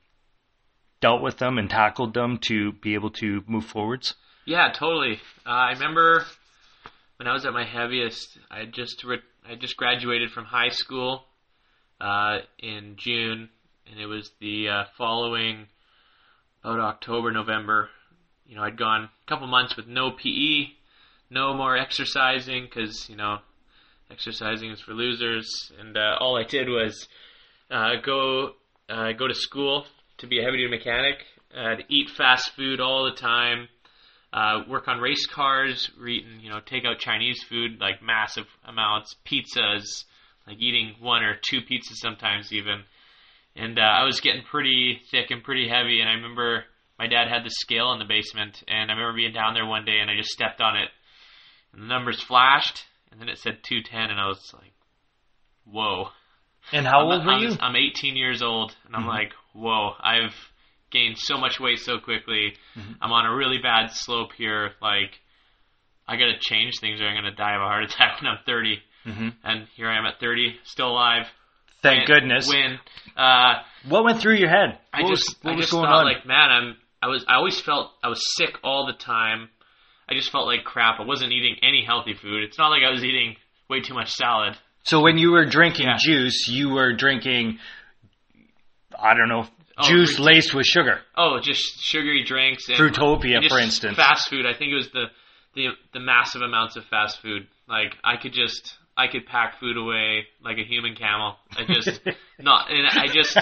dealt 0.99 1.21
with 1.21 1.37
them 1.37 1.57
and 1.57 1.69
tackled 1.69 2.13
them 2.13 2.37
to 2.37 2.73
be 2.81 2.95
able 2.95 3.11
to 3.11 3.41
move 3.47 3.63
forwards 3.63 4.15
Yeah, 4.45 4.73
totally. 4.73 5.21
Uh, 5.45 5.69
I 5.69 5.71
remember 5.71 6.25
when 7.19 7.27
I 7.27 7.33
was 7.33 7.45
at 7.45 7.53
my 7.53 7.65
heaviest. 7.65 8.39
I 8.49 8.65
just 8.65 9.03
re- 9.03 9.21
I 9.47 9.55
just 9.55 9.75
graduated 9.75 10.31
from 10.31 10.45
high 10.45 10.69
school 10.69 11.25
uh, 11.99 12.39
in 12.57 12.95
June, 12.97 13.49
and 13.85 13.99
it 13.99 14.05
was 14.05 14.31
the 14.39 14.69
uh, 14.69 14.83
following 14.97 15.67
about 16.63 16.79
October, 16.79 17.31
November. 17.31 17.89
You 18.45 18.55
know, 18.55 18.63
I'd 18.63 18.77
gone 18.77 19.03
a 19.03 19.27
couple 19.27 19.47
months 19.47 19.75
with 19.75 19.85
no 19.85 20.11
PE, 20.11 20.71
no 21.29 21.53
more 21.53 21.77
exercising 21.77 22.63
because 22.63 23.09
you 23.09 23.17
know 23.17 23.39
exercising 24.09 24.71
is 24.71 24.79
for 24.79 24.93
losers, 24.93 25.71
and 25.77 25.97
uh, 25.97 26.15
all 26.21 26.37
I 26.37 26.45
did 26.45 26.69
was 26.69 27.05
uh, 27.69 27.95
go 28.01 28.51
uh, 28.87 29.11
go 29.11 29.27
to 29.27 29.35
school 29.35 29.83
to 30.19 30.27
be 30.27 30.39
a 30.39 30.43
heavy 30.43 30.57
duty 30.57 30.71
mechanic, 30.71 31.17
to 31.53 31.83
eat 31.89 32.09
fast 32.11 32.55
food 32.55 32.79
all 32.79 33.03
the 33.03 33.19
time 33.19 33.67
uh, 34.31 34.61
work 34.69 34.87
on 34.87 34.99
race 34.99 35.25
cars, 35.25 35.89
we're 35.99 36.07
eating, 36.07 36.39
you 36.41 36.49
know, 36.49 36.59
take 36.65 36.85
out 36.85 36.99
Chinese 36.99 37.43
food, 37.43 37.79
like 37.79 38.01
massive 38.01 38.45
amounts, 38.65 39.15
pizzas, 39.25 40.03
like 40.47 40.57
eating 40.59 40.95
one 40.99 41.23
or 41.23 41.35
two 41.49 41.61
pizzas 41.61 41.95
sometimes 41.97 42.53
even. 42.53 42.83
And 43.55 43.79
uh, 43.79 43.81
I 43.81 44.03
was 44.03 44.21
getting 44.21 44.43
pretty 44.43 45.01
thick 45.11 45.31
and 45.31 45.43
pretty 45.43 45.67
heavy, 45.67 45.99
and 45.99 46.09
I 46.09 46.13
remember 46.13 46.65
my 46.97 47.07
dad 47.07 47.27
had 47.27 47.43
the 47.43 47.49
scale 47.49 47.91
in 47.93 47.99
the 47.99 48.05
basement, 48.05 48.63
and 48.67 48.91
I 48.91 48.93
remember 48.93 49.15
being 49.15 49.33
down 49.33 49.53
there 49.53 49.65
one 49.65 49.85
day, 49.85 49.99
and 49.99 50.09
I 50.11 50.15
just 50.15 50.29
stepped 50.29 50.61
on 50.61 50.77
it, 50.77 50.89
and 51.73 51.81
the 51.81 51.87
numbers 51.87 52.21
flashed, 52.21 52.85
and 53.11 53.19
then 53.19 53.29
it 53.29 53.39
said 53.39 53.59
210, 53.63 54.11
and 54.11 54.19
I 54.19 54.27
was 54.27 54.53
like, 54.53 54.73
whoa. 55.65 56.09
And 56.71 56.85
how 56.85 57.01
I'm, 57.01 57.11
old 57.11 57.25
were 57.25 57.31
I'm, 57.31 57.43
you? 57.51 57.57
I'm 57.59 57.75
18 57.75 58.15
years 58.15 58.41
old, 58.43 58.75
and 58.85 58.95
I'm 58.95 59.05
Mhm. 59.05 59.07
like, 59.07 59.33
whoa, 59.53 59.93
I've 59.99 60.48
gained 60.91 61.17
so 61.17 61.37
much 61.37 61.59
weight 61.59 61.79
so 61.79 61.99
quickly. 61.99 62.53
Mhm. 62.75 62.95
I'm 63.01 63.11
on 63.11 63.25
a 63.25 63.35
really 63.35 63.57
bad 63.59 63.91
slope 63.91 64.31
here. 64.37 64.73
Like, 64.81 65.19
I 66.07 66.15
gotta 66.15 66.37
change 66.39 66.79
things, 66.79 66.99
or 67.01 67.07
I'm 67.07 67.15
gonna 67.15 67.31
die 67.35 67.55
of 67.55 67.61
a 67.61 67.65
heart 67.65 67.83
attack 67.83 68.21
when 68.21 68.31
I'm 68.31 68.39
30. 68.45 68.81
hmm 69.03 69.29
And 69.43 69.67
here 69.75 69.87
I 69.89 69.97
am 69.97 70.05
at 70.05 70.19
30, 70.19 70.59
still 70.63 70.89
alive. 70.89 71.27
Thank 71.81 72.07
goodness. 72.07 72.47
Win. 72.49 72.77
Uh, 73.15 73.61
What 73.87 74.03
went 74.03 74.19
through 74.19 74.35
your 74.35 74.49
head? 74.49 74.79
I 74.91 75.01
just, 75.01 75.09
was, 75.09 75.35
what 75.43 75.51
I 75.51 75.55
was 75.55 75.63
just 75.65 75.71
going 75.71 75.85
thought 75.85 75.99
on? 75.99 76.03
like, 76.05 76.25
man, 76.25 76.49
I'm, 76.51 76.77
I 77.01 77.07
was, 77.07 77.23
I 77.27 77.35
always 77.35 77.59
felt 77.61 77.91
I 78.03 78.09
was 78.09 78.21
sick 78.35 78.57
all 78.63 78.85
the 78.85 78.93
time. 78.93 79.49
I 80.09 80.13
just 80.15 80.29
felt 80.31 80.45
like 80.47 80.65
crap. 80.65 80.99
I 80.99 81.03
wasn't 81.05 81.31
eating 81.31 81.55
any 81.61 81.85
healthy 81.85 82.13
food. 82.15 82.43
It's 82.43 82.57
not 82.57 82.69
like 82.69 82.81
I 82.83 82.89
was 82.91 83.03
eating 83.05 83.37
way 83.69 83.79
too 83.79 83.93
much 83.93 84.09
salad. 84.11 84.57
so 84.83 84.99
when 85.01 85.17
you 85.17 85.31
were 85.31 85.45
drinking 85.45 85.85
Yeah. 85.85 85.97
juice, 85.97 86.47
you 86.49 86.69
were 86.69 86.93
drinking, 86.93 87.59
I 88.97 89.13
don't 89.13 89.29
know, 89.29 89.45
Oh, 89.79 89.87
juice 89.87 90.17
re- 90.19 90.25
laced 90.25 90.53
with 90.53 90.65
sugar. 90.65 90.99
Oh, 91.15 91.39
just 91.41 91.81
sugary 91.81 92.23
drinks 92.23 92.67
and 92.69 92.77
Fruitopia, 92.77 93.37
and 93.37 93.45
for 93.49 93.59
instance. 93.59 93.95
Fast 93.95 94.29
food. 94.29 94.45
I 94.45 94.53
think 94.53 94.71
it 94.71 94.75
was 94.75 94.89
the, 94.91 95.05
the 95.55 95.67
the 95.93 95.99
massive 95.99 96.41
amounts 96.41 96.75
of 96.75 96.85
fast 96.85 97.21
food. 97.21 97.47
Like 97.67 97.95
I 98.03 98.17
could 98.17 98.33
just 98.33 98.77
I 98.97 99.07
could 99.07 99.25
pack 99.25 99.59
food 99.59 99.77
away 99.77 100.25
like 100.43 100.57
a 100.57 100.63
human 100.63 100.95
camel. 100.95 101.37
I 101.57 101.63
just 101.73 102.01
not 102.39 102.69
and 102.71 102.85
I 102.87 103.07
just 103.07 103.37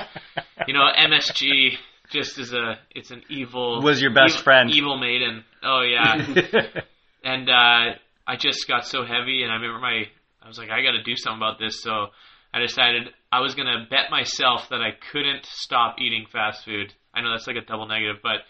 you 0.67 0.73
know 0.73 0.87
MSG 0.97 1.71
just 2.11 2.37
is 2.39 2.53
a 2.53 2.77
it's 2.91 3.11
an 3.11 3.23
evil 3.29 3.81
Was 3.81 4.01
your 4.01 4.13
best 4.13 4.35
evil, 4.35 4.43
friend. 4.43 4.69
evil 4.71 4.97
maiden. 4.97 5.43
Oh 5.63 5.81
yeah. 5.81 6.15
and 7.23 7.49
uh, 7.49 7.95
I 8.25 8.35
just 8.37 8.67
got 8.67 8.85
so 8.85 9.03
heavy, 9.05 9.43
and 9.43 9.51
I 9.51 9.55
remember 9.55 9.79
my 9.79 10.03
I 10.41 10.47
was 10.47 10.57
like, 10.57 10.69
I 10.69 10.81
got 10.81 10.91
to 10.91 11.03
do 11.03 11.15
something 11.17 11.37
about 11.39 11.59
this. 11.59 11.81
So 11.81 12.07
I 12.53 12.59
decided 12.59 13.09
I 13.31 13.41
was 13.41 13.55
gonna 13.55 13.87
bet 13.89 14.09
myself 14.09 14.69
that 14.69 14.81
I 14.81 14.91
couldn't 15.11 15.45
stop 15.45 15.97
eating 15.99 16.25
fast 16.31 16.65
food. 16.65 16.93
I 17.13 17.21
know 17.21 17.31
that's 17.31 17.47
like 17.47 17.57
a 17.57 17.61
double 17.61 17.87
negative, 17.87 18.17
but 18.23 18.41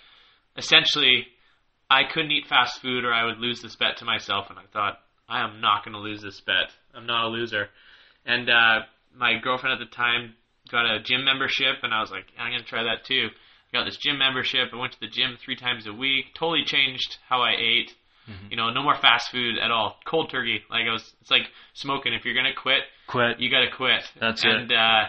essentially, 0.55 1.27
I 1.89 2.03
couldn't 2.03 2.31
eat 2.31 2.47
fast 2.47 2.81
food, 2.81 3.05
or 3.05 3.13
I 3.13 3.25
would 3.25 3.39
lose 3.39 3.61
this 3.61 3.75
bet 3.75 3.97
to 3.97 4.05
myself. 4.05 4.47
And 4.49 4.59
I 4.59 4.63
thought, 4.71 4.99
I 5.29 5.43
am 5.43 5.61
not 5.61 5.83
gonna 5.85 5.99
lose 5.99 6.21
this 6.21 6.41
bet. 6.41 6.71
I'm 6.93 7.05
not 7.05 7.25
a 7.25 7.29
loser. 7.29 7.69
And 8.25 8.49
uh, 8.49 8.81
my 9.15 9.39
girlfriend 9.41 9.81
at 9.81 9.89
the 9.89 9.95
time 9.95 10.35
got 10.69 10.85
a 10.85 11.01
gym 11.01 11.23
membership, 11.23 11.77
and 11.83 11.93
I 11.93 12.01
was 12.01 12.11
like, 12.11 12.25
I'm 12.37 12.51
gonna 12.51 12.63
try 12.63 12.83
that 12.83 13.05
too. 13.05 13.29
I 13.29 13.77
got 13.77 13.85
this 13.85 13.97
gym 13.97 14.17
membership. 14.17 14.69
I 14.73 14.77
went 14.77 14.93
to 14.93 14.99
the 14.99 15.07
gym 15.07 15.37
three 15.43 15.55
times 15.55 15.87
a 15.87 15.93
week. 15.93 16.33
Totally 16.35 16.63
changed 16.65 17.17
how 17.27 17.41
I 17.41 17.53
ate. 17.57 17.93
Mhm. 18.27 18.51
You 18.51 18.57
know, 18.57 18.69
no 18.71 18.83
more 18.83 18.95
fast 18.95 19.31
food 19.31 19.57
at 19.57 19.71
all. 19.71 19.97
Cold 20.05 20.29
turkey. 20.29 20.61
Like 20.69 20.85
I 20.87 20.91
was, 20.91 21.13
it's 21.21 21.31
like 21.31 21.49
smoking. 21.73 22.13
If 22.13 22.25
you're 22.25 22.35
gonna 22.35 22.53
quit, 22.53 22.81
Quit. 23.07 23.39
you 23.39 23.49
gotta 23.49 23.69
quit. 23.75 24.03
That's 24.19 24.43
it. 24.43 24.51
and, 24.51 24.71
uh, 24.71 25.03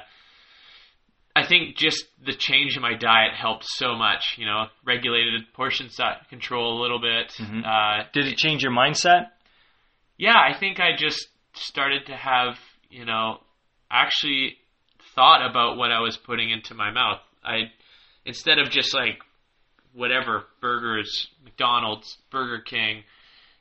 I 1.37 1.47
think 1.47 1.77
just 1.77 2.05
the 2.25 2.33
change 2.33 2.75
in 2.77 2.83
my 2.83 2.95
diet 2.95 3.33
helped 3.35 3.65
so 3.65 3.95
much. 3.95 4.35
You 4.39 4.47
know, 4.47 4.67
regulated 4.85 5.53
portion 5.53 5.89
size 5.91 6.17
control 6.29 6.79
a 6.79 6.83
little 6.83 7.01
bit. 7.01 7.29
Mhm. 7.39 7.65
Uh, 7.65 8.05
Did 8.13 8.27
it 8.27 8.37
change 8.37 8.63
your 8.63 8.73
mindset? 8.73 9.31
yeah, 10.17 10.37
I 10.37 10.53
think 10.59 10.81
I 10.81 10.97
just 10.97 11.29
started 11.55 12.07
to 12.07 12.17
have, 12.17 12.59
you 12.91 13.05
know, 13.05 13.41
actually 13.91 14.59
thought 15.15 15.45
about 15.49 15.77
what 15.77 15.91
I 15.93 16.01
was 16.01 16.17
putting 16.17 16.51
into 16.51 16.75
my 16.75 16.91
mouth. 16.91 17.21
I 17.45 17.71
instead 18.25 18.59
of 18.59 18.71
just 18.71 18.93
like 18.95 19.23
whatever 19.99 20.45
burgers, 20.61 21.29
McDonald's, 21.45 22.19
Burger 22.31 22.61
King, 22.61 23.03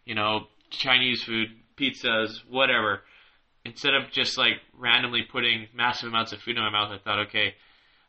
you 0.06 0.13
know, 0.13 0.48
Chinese 0.70 1.24
food, 1.24 1.50
pizzas, 1.75 2.39
whatever. 2.48 3.01
Instead 3.65 3.96
of 3.96 4.12
just 4.12 4.38
like 4.38 4.53
randomly 4.77 5.24
putting 5.24 5.67
massive 5.75 6.10
amounts 6.10 6.32
of 6.32 6.39
food 6.39 6.56
in 6.56 6.63
my 6.63 6.70
mouth, 6.70 6.91
I 6.91 7.00
thought, 7.00 7.27
okay, 7.27 7.56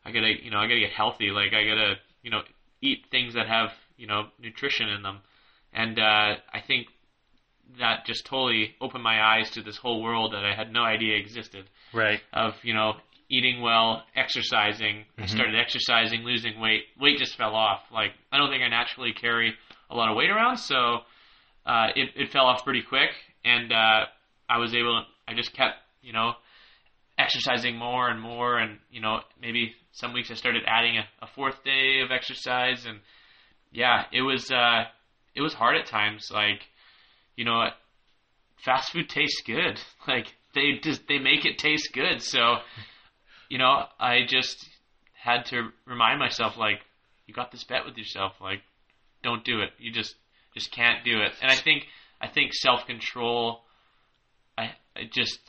I 0.05 0.11
gotta, 0.11 0.31
you 0.41 0.51
know, 0.51 0.57
I 0.57 0.67
gotta 0.67 0.79
get 0.79 0.91
healthy. 0.91 1.31
Like 1.31 1.53
I 1.53 1.65
gotta, 1.65 1.95
you 2.21 2.29
know, 2.29 2.41
eat 2.81 3.07
things 3.09 3.33
that 3.33 3.47
have, 3.47 3.71
you 3.97 4.07
know, 4.07 4.27
nutrition 4.39 4.87
in 4.89 5.01
them. 5.01 5.19
And 5.73 5.99
uh, 5.99 6.35
I 6.53 6.61
think 6.65 6.87
that 7.79 8.05
just 8.05 8.25
totally 8.25 8.75
opened 8.79 9.03
my 9.03 9.21
eyes 9.21 9.49
to 9.51 9.61
this 9.61 9.77
whole 9.77 10.01
world 10.01 10.33
that 10.33 10.45
I 10.45 10.55
had 10.55 10.71
no 10.71 10.83
idea 10.83 11.17
existed 11.17 11.65
Right. 11.93 12.21
of 12.33 12.53
you 12.63 12.73
know 12.73 12.95
eating 13.29 13.61
well, 13.61 14.03
exercising. 14.15 15.05
I 15.17 15.21
Mhm. 15.21 15.29
started 15.29 15.55
exercising, 15.55 16.23
losing 16.23 16.59
weight. 16.59 16.85
Weight 16.99 17.17
just 17.19 17.35
fell 17.37 17.55
off. 17.55 17.83
Like 17.91 18.13
I 18.31 18.37
don't 18.37 18.49
think 18.49 18.63
I 18.63 18.67
naturally 18.67 19.13
carry 19.13 19.55
a 19.89 19.95
lot 19.95 20.09
of 20.09 20.15
weight 20.15 20.29
around, 20.29 20.57
so 20.57 21.03
uh, 21.65 21.89
it 21.95 22.11
it 22.15 22.31
fell 22.31 22.45
off 22.45 22.63
pretty 22.63 22.81
quick, 22.81 23.11
and 23.45 23.71
uh, 23.71 24.05
I 24.49 24.57
was 24.57 24.73
able. 24.73 25.05
I 25.27 25.33
just 25.35 25.53
kept 25.53 25.77
you 26.01 26.13
know 26.13 26.35
exercising 27.17 27.75
more 27.75 28.09
and 28.09 28.19
more, 28.19 28.57
and 28.57 28.79
you 28.91 29.01
know 29.01 29.21
maybe 29.39 29.75
some 29.91 30.13
weeks 30.13 30.31
I 30.31 30.35
started 30.35 30.63
adding 30.65 30.97
a, 30.97 31.07
a 31.21 31.27
fourth 31.27 31.63
day 31.63 32.01
of 32.01 32.11
exercise, 32.11 32.85
and 32.85 32.99
yeah, 33.71 34.05
it 34.11 34.21
was 34.21 34.51
uh, 34.51 34.85
it 35.35 35.41
was 35.41 35.53
hard 35.53 35.75
at 35.75 35.85
times. 35.85 36.31
Like 36.33 36.67
you 37.35 37.45
know, 37.45 37.69
fast 38.57 38.91
food 38.91 39.07
tastes 39.09 39.41
good. 39.45 39.79
Like 40.07 40.33
they 40.55 40.79
just 40.81 41.07
they 41.07 41.19
make 41.19 41.45
it 41.45 41.59
taste 41.59 41.89
good. 41.93 42.23
So, 42.23 42.57
you 43.49 43.57
know, 43.57 43.85
I 43.99 44.21
just 44.27 44.67
had 45.13 45.45
to 45.47 45.69
remind 45.85 46.19
myself 46.19 46.57
like 46.57 46.79
you 47.27 47.33
got 47.33 47.51
this 47.51 47.63
bet 47.63 47.85
with 47.85 47.97
yourself. 47.97 48.33
Like 48.39 48.61
don't 49.23 49.43
do 49.43 49.61
it. 49.61 49.69
You 49.77 49.91
just 49.91 50.15
just 50.53 50.71
can't 50.71 51.03
do 51.03 51.21
it. 51.21 51.33
And 51.41 51.51
I 51.51 51.55
think 51.55 51.85
I 52.21 52.27
think 52.27 52.53
self-control 52.53 53.61
I 54.57 54.71
I 54.95 55.09
just 55.11 55.39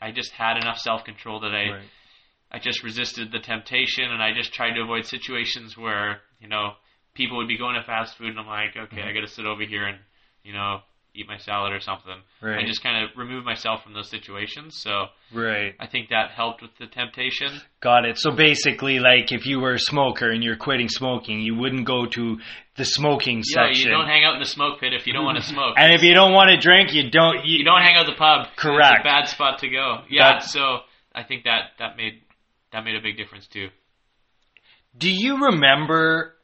I 0.00 0.12
just 0.12 0.32
had 0.32 0.56
enough 0.56 0.78
self-control 0.78 1.40
that 1.40 1.54
I 1.54 1.70
Right. 1.70 1.82
I 2.54 2.60
just 2.60 2.84
resisted 2.84 3.32
the 3.32 3.40
temptation 3.40 4.04
and 4.04 4.22
I 4.22 4.32
just 4.32 4.54
tried 4.54 4.74
to 4.74 4.82
avoid 4.82 5.06
situations 5.06 5.76
where, 5.76 6.20
you 6.38 6.46
know, 6.46 6.74
people 7.12 7.38
would 7.38 7.48
be 7.48 7.58
going 7.58 7.74
to 7.74 7.82
fast 7.82 8.16
food 8.16 8.28
and 8.28 8.38
I'm 8.38 8.46
like, 8.46 8.76
okay, 8.76 8.96
mm-hmm. 8.98 9.08
I 9.08 9.12
got 9.12 9.22
to 9.22 9.26
sit 9.26 9.44
over 9.44 9.64
here 9.64 9.84
and, 9.84 9.98
you 10.44 10.52
know, 10.52 10.78
eat 11.14 11.28
my 11.28 11.38
salad 11.38 11.72
or 11.72 11.80
something. 11.80 12.16
Right. 12.42 12.58
I 12.64 12.66
just 12.66 12.82
kind 12.82 13.04
of 13.04 13.10
remove 13.16 13.44
myself 13.44 13.82
from 13.84 13.92
those 13.94 14.10
situations. 14.10 14.76
So 14.82 15.06
Right. 15.32 15.74
I 15.78 15.86
think 15.86 16.08
that 16.10 16.30
helped 16.32 16.60
with 16.60 16.72
the 16.78 16.86
temptation. 16.86 17.60
Got 17.80 18.04
it. 18.04 18.18
So 18.18 18.32
basically, 18.32 18.98
like 18.98 19.30
if 19.30 19.46
you 19.46 19.60
were 19.60 19.74
a 19.74 19.78
smoker 19.78 20.28
and 20.30 20.42
you're 20.42 20.56
quitting 20.56 20.88
smoking, 20.88 21.40
you 21.40 21.54
wouldn't 21.54 21.86
go 21.86 22.06
to 22.06 22.38
the 22.76 22.84
smoking 22.84 23.38
Yeah, 23.38 23.66
section. 23.68 23.86
you 23.86 23.90
don't 23.96 24.06
hang 24.08 24.24
out 24.24 24.34
in 24.34 24.40
the 24.40 24.46
smoke 24.46 24.80
pit 24.80 24.92
if 24.92 25.06
you 25.06 25.12
don't 25.12 25.24
want 25.24 25.38
to 25.38 25.44
smoke. 25.54 25.74
and 25.78 25.92
if 25.94 26.02
you 26.02 26.14
don't 26.14 26.32
want 26.32 26.50
to 26.50 26.56
drink, 26.56 26.92
you 26.92 27.08
don't. 27.10 27.44
You, 27.44 27.58
you 27.58 27.64
don't 27.64 27.80
hang 27.82 27.94
out 27.96 28.08
at 28.08 28.12
the 28.12 28.18
pub. 28.18 28.48
Correct. 28.56 28.94
It's 28.96 29.00
a 29.00 29.04
bad 29.04 29.28
spot 29.28 29.58
to 29.60 29.68
go. 29.68 29.98
Yeah, 30.10 30.24
That's- 30.24 30.52
so 30.52 30.80
I 31.14 31.22
think 31.22 31.44
that 31.44 31.70
that 31.78 31.96
made 31.96 32.22
that 32.72 32.84
made 32.84 32.96
a 32.96 33.00
big 33.00 33.16
difference 33.16 33.46
too. 33.46 33.68
Do 34.98 35.08
you 35.10 35.44
remember? 35.46 36.34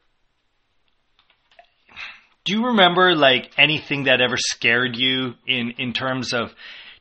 Do 2.44 2.54
you 2.54 2.66
remember 2.66 3.14
like 3.14 3.50
anything 3.58 4.04
that 4.04 4.20
ever 4.20 4.36
scared 4.36 4.96
you 4.96 5.34
in 5.46 5.72
in 5.78 5.92
terms 5.92 6.32
of 6.32 6.54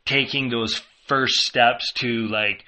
taking 0.06 0.50
those 0.50 0.82
first 1.08 1.36
steps 1.36 1.94
to 1.94 2.28
like 2.28 2.66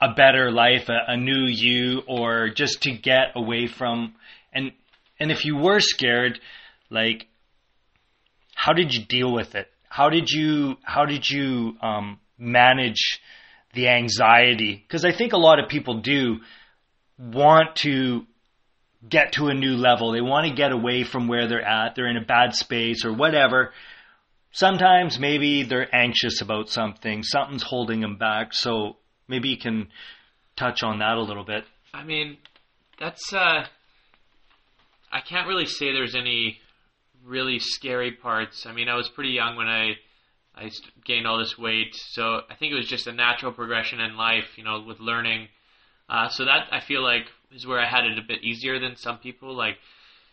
a 0.00 0.12
better 0.14 0.50
life, 0.50 0.88
a, 0.88 1.12
a 1.12 1.16
new 1.16 1.46
you, 1.46 2.02
or 2.06 2.50
just 2.50 2.82
to 2.82 2.92
get 2.92 3.32
away 3.34 3.66
from 3.66 4.14
and 4.52 4.72
and 5.18 5.30
if 5.30 5.44
you 5.44 5.56
were 5.56 5.80
scared, 5.80 6.40
like 6.90 7.26
how 8.54 8.72
did 8.72 8.92
you 8.92 9.04
deal 9.04 9.32
with 9.32 9.54
it? 9.54 9.68
How 9.88 10.10
did 10.10 10.28
you 10.30 10.76
how 10.82 11.06
did 11.06 11.28
you 11.28 11.76
um, 11.80 12.20
manage 12.38 13.20
the 13.74 13.88
anxiety? 13.88 14.84
Because 14.86 15.04
I 15.04 15.12
think 15.12 15.32
a 15.32 15.38
lot 15.38 15.58
of 15.58 15.68
people 15.68 16.00
do 16.00 16.38
want 17.18 17.76
to 17.76 18.26
get 19.08 19.32
to 19.32 19.48
a 19.48 19.54
new 19.54 19.76
level. 19.76 20.12
They 20.12 20.20
want 20.20 20.46
to 20.48 20.54
get 20.54 20.72
away 20.72 21.04
from 21.04 21.28
where 21.28 21.48
they're 21.48 21.62
at. 21.62 21.94
They're 21.94 22.08
in 22.08 22.16
a 22.16 22.24
bad 22.24 22.54
space 22.54 23.04
or 23.04 23.12
whatever. 23.12 23.72
Sometimes 24.52 25.18
maybe 25.18 25.64
they're 25.64 25.94
anxious 25.94 26.40
about 26.40 26.70
something. 26.70 27.22
Something's 27.22 27.62
holding 27.62 28.00
them 28.00 28.16
back. 28.16 28.54
So 28.54 28.96
maybe 29.28 29.48
you 29.48 29.58
can 29.58 29.88
touch 30.56 30.82
on 30.82 31.00
that 31.00 31.16
a 31.16 31.22
little 31.22 31.44
bit. 31.44 31.64
I 31.92 32.04
mean, 32.04 32.38
that's 32.98 33.32
uh 33.32 33.66
I 35.12 35.20
can't 35.20 35.46
really 35.46 35.66
say 35.66 35.92
there's 35.92 36.14
any 36.14 36.58
really 37.24 37.58
scary 37.58 38.12
parts. 38.12 38.66
I 38.66 38.72
mean, 38.72 38.88
I 38.88 38.96
was 38.96 39.08
pretty 39.08 39.30
young 39.30 39.56
when 39.56 39.68
I 39.68 39.94
I 40.54 40.70
gained 41.04 41.26
all 41.26 41.38
this 41.38 41.58
weight, 41.58 41.94
so 41.94 42.40
I 42.48 42.54
think 42.54 42.72
it 42.72 42.76
was 42.76 42.86
just 42.86 43.06
a 43.06 43.12
natural 43.12 43.52
progression 43.52 44.00
in 44.00 44.16
life, 44.16 44.56
you 44.56 44.64
know, 44.64 44.80
with 44.80 45.00
learning. 45.00 45.48
Uh, 46.08 46.28
so 46.30 46.46
that 46.46 46.68
I 46.72 46.80
feel 46.80 47.02
like 47.02 47.26
is 47.52 47.66
where 47.66 47.80
I 47.80 47.88
had 47.88 48.04
it 48.04 48.18
a 48.18 48.22
bit 48.26 48.42
easier 48.42 48.78
than 48.78 48.96
some 48.96 49.18
people. 49.18 49.54
Like, 49.54 49.78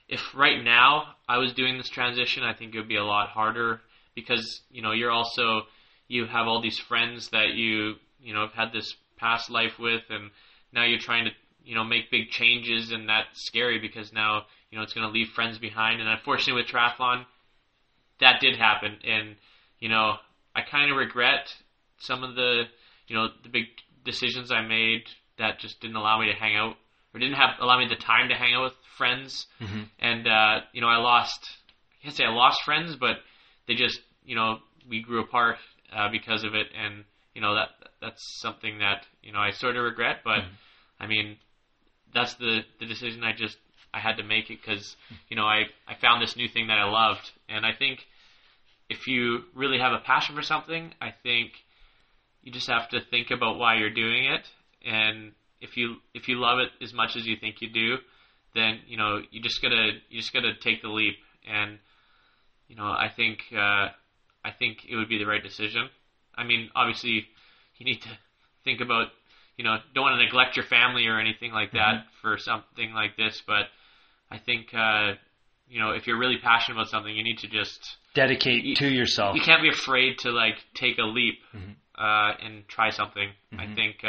if 0.08 0.20
right 0.36 0.64
now 0.64 1.16
I 1.28 1.38
was 1.38 1.54
doing 1.54 1.78
this 1.78 1.90
transition, 1.90 2.44
I 2.44 2.54
think 2.54 2.74
it 2.74 2.80
would 2.80 2.88
be 2.88 2.98
a 2.98 3.04
lot 3.04 3.30
harder 3.30 3.82
because 4.16 4.62
you 4.70 4.82
know 4.82 4.92
you're 4.92 5.12
also 5.12 5.64
you 6.08 6.26
have 6.26 6.48
all 6.48 6.62
these 6.62 6.78
friends 6.78 7.30
that 7.30 7.54
you 7.54 7.96
you 8.22 8.34
know 8.34 8.42
have 8.42 8.54
had 8.54 8.74
this 8.74 8.96
past 9.18 9.50
life 9.50 9.80
with, 9.80 10.04
and 10.10 10.30
now 10.72 10.84
you're 10.84 11.00
trying 11.00 11.26
to 11.26 11.32
you 11.64 11.76
know 11.76 11.84
make 11.84 12.12
big 12.12 12.30
changes, 12.30 12.92
and 12.92 13.10
that's 13.10 13.46
scary 13.46 13.80
because 13.80 14.12
now 14.14 14.44
you 14.70 14.78
know 14.78 14.84
it's 14.84 14.94
going 14.94 15.08
to 15.08 15.14
leave 15.14 15.30
friends 15.30 15.58
behind. 15.58 16.02
And 16.02 16.10
unfortunately, 16.10 16.62
with 16.62 16.72
triathlon, 16.72 17.26
that 18.20 18.42
did 18.42 18.58
happen, 18.58 18.98
and 19.04 19.36
you 19.80 19.90
know, 19.90 20.16
I 20.56 20.62
kind 20.62 20.92
of 20.92 20.98
regret 20.98 21.54
some 22.00 22.24
of 22.24 22.36
the 22.36 22.64
you 23.08 23.16
know 23.16 23.30
the 23.44 23.50
big 23.50 23.66
decisions 24.04 24.52
I 24.52 24.62
made 24.62 25.04
that 25.38 25.60
just 25.60 25.80
didn't 25.80 25.96
allow 25.96 26.20
me 26.20 26.28
to 26.28 26.38
hang 26.38 26.56
out 26.56 26.76
or 27.14 27.20
didn't 27.20 27.36
have 27.36 27.52
allow 27.60 27.78
me 27.78 27.88
the 27.88 27.96
time 27.96 28.30
to 28.30 28.36
hang 28.36 28.54
out 28.54 28.64
with 28.64 28.74
friends, 28.98 29.48
Mhm. 29.62 29.90
and 30.00 30.28
uh, 30.28 30.62
you 30.72 30.82
know, 30.82 30.88
I 30.88 30.98
lost. 30.98 31.58
I 32.00 32.04
can't 32.04 32.16
say 32.16 32.26
I 32.26 32.30
lost 32.30 32.64
friends, 32.64 32.96
but 32.96 33.18
they 33.68 33.76
just 33.76 34.00
you 34.26 34.36
know 34.36 34.60
we 34.90 35.02
grew 35.02 35.22
apart 35.22 35.58
uh, 35.92 36.10
because 36.10 36.44
of 36.44 36.56
it, 36.56 36.68
and 36.76 37.06
you 37.34 37.42
know 37.42 37.56
that 37.56 37.70
that's 38.02 38.22
something 38.42 38.80
that 38.80 39.06
you 39.22 39.32
know 39.32 39.40
I 39.40 39.52
sort 39.52 39.76
of 39.78 39.84
regret, 39.84 40.22
but 40.24 40.44
I 41.00 41.08
mean 41.08 41.38
that's 42.14 42.34
the 42.36 42.62
the 42.80 42.86
decision 42.86 43.24
I 43.24 43.34
just 43.34 43.58
I 43.94 44.00
had 44.00 44.18
to 44.18 44.24
make 44.24 44.50
it 44.50 44.60
because 44.62 44.96
you 45.30 45.36
know 45.36 45.46
I 45.46 45.66
I 45.88 45.96
found 45.96 46.22
this 46.22 46.36
new 46.36 46.48
thing 46.48 46.68
that 46.68 46.78
I 46.78 46.86
loved, 46.86 47.32
and 47.48 47.66
I 47.66 47.74
think 47.74 48.06
if 48.90 49.08
you 49.08 49.44
really 49.56 49.80
have 49.80 49.94
a 49.94 50.00
passion 50.00 50.36
for 50.36 50.42
something, 50.42 50.94
I 51.02 51.12
think 51.12 51.52
you 52.42 52.52
just 52.52 52.68
have 52.70 52.90
to 52.90 53.00
think 53.02 53.32
about 53.32 53.58
why 53.58 53.76
you're 53.78 53.90
doing 53.94 54.26
it, 54.26 54.46
and 54.86 55.32
if 55.64 55.78
you 55.78 55.96
if 56.14 56.28
you 56.28 56.36
love 56.40 56.60
it 56.60 56.70
as 56.84 56.94
much 56.94 57.16
as 57.16 57.26
you 57.26 57.36
think 57.38 57.62
you 57.62 57.70
do, 57.70 57.98
then 58.54 58.80
you 58.88 58.98
know 58.98 59.22
you 59.32 59.42
just 59.42 59.62
gotta 59.62 59.92
you 60.10 60.20
just 60.20 60.34
gotta 60.34 60.54
take 60.62 60.82
the 60.82 60.90
leap, 60.90 61.16
and 61.50 61.80
you 62.68 62.76
know 62.76 62.86
I 62.86 63.10
think 63.16 63.40
uh, 63.54 63.88
I 64.46 64.52
think 64.60 64.86
it 64.88 64.96
would 64.96 65.10
be 65.10 65.18
the 65.18 65.26
right 65.26 65.42
decision. 65.42 65.90
I 66.36 66.44
mean, 66.44 66.70
obviously, 66.76 67.26
you 67.78 67.86
need 67.86 68.02
to 68.02 68.10
think 68.64 68.82
about 68.82 69.08
you 69.58 69.64
know 69.64 69.78
don't 69.96 70.04
want 70.04 70.20
to 70.20 70.24
neglect 70.24 70.56
your 70.58 70.66
family 70.66 71.08
or 71.08 71.18
anything 71.20 71.52
like 71.54 71.72
that 71.72 72.06
for 72.22 72.38
something 72.38 72.94
like 72.94 73.16
this, 73.18 73.42
but 73.48 73.68
I 74.30 74.38
think 74.38 74.74
uh, 74.74 75.14
you 75.70 75.80
know 75.80 75.92
if 75.92 76.08
you're 76.08 76.20
really 76.20 76.38
passionate 76.38 76.76
about 76.78 76.90
something, 76.90 77.16
you 77.16 77.24
need 77.24 77.40
to 77.40 77.48
just 77.48 77.98
Dedicate 78.14 78.64
You- 78.64 78.76
to 78.76 78.88
yourself. 78.88 79.36
you 79.36 79.42
can't 79.42 79.64
be 79.64 79.70
afraid 79.70 80.20
to 80.20 80.30
like 80.30 80.58
take 80.76 81.00
a 81.00 81.04
leap 81.04 81.40
Mhm. 81.56 81.74
uh, 81.98 82.34
and 82.46 82.68
try 82.68 82.92
something. 82.92 83.30
I 83.58 83.66
Mhm. 83.66 83.76
think 83.76 84.04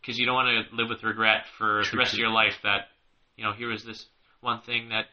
because 0.00 0.18
you 0.18 0.26
don't 0.26 0.34
want 0.34 0.66
to 0.70 0.74
live 0.76 0.88
with 0.88 1.02
regret 1.02 1.44
for 1.58 1.82
True, 1.82 1.92
the 1.92 1.98
rest 1.98 2.12
of 2.14 2.18
your 2.18 2.30
life 2.30 2.54
that 2.62 2.88
you 3.36 3.44
know 3.44 3.52
here 3.52 3.68
was 3.68 3.84
this 3.84 4.06
one 4.40 4.60
thing 4.62 4.88
that 4.90 5.06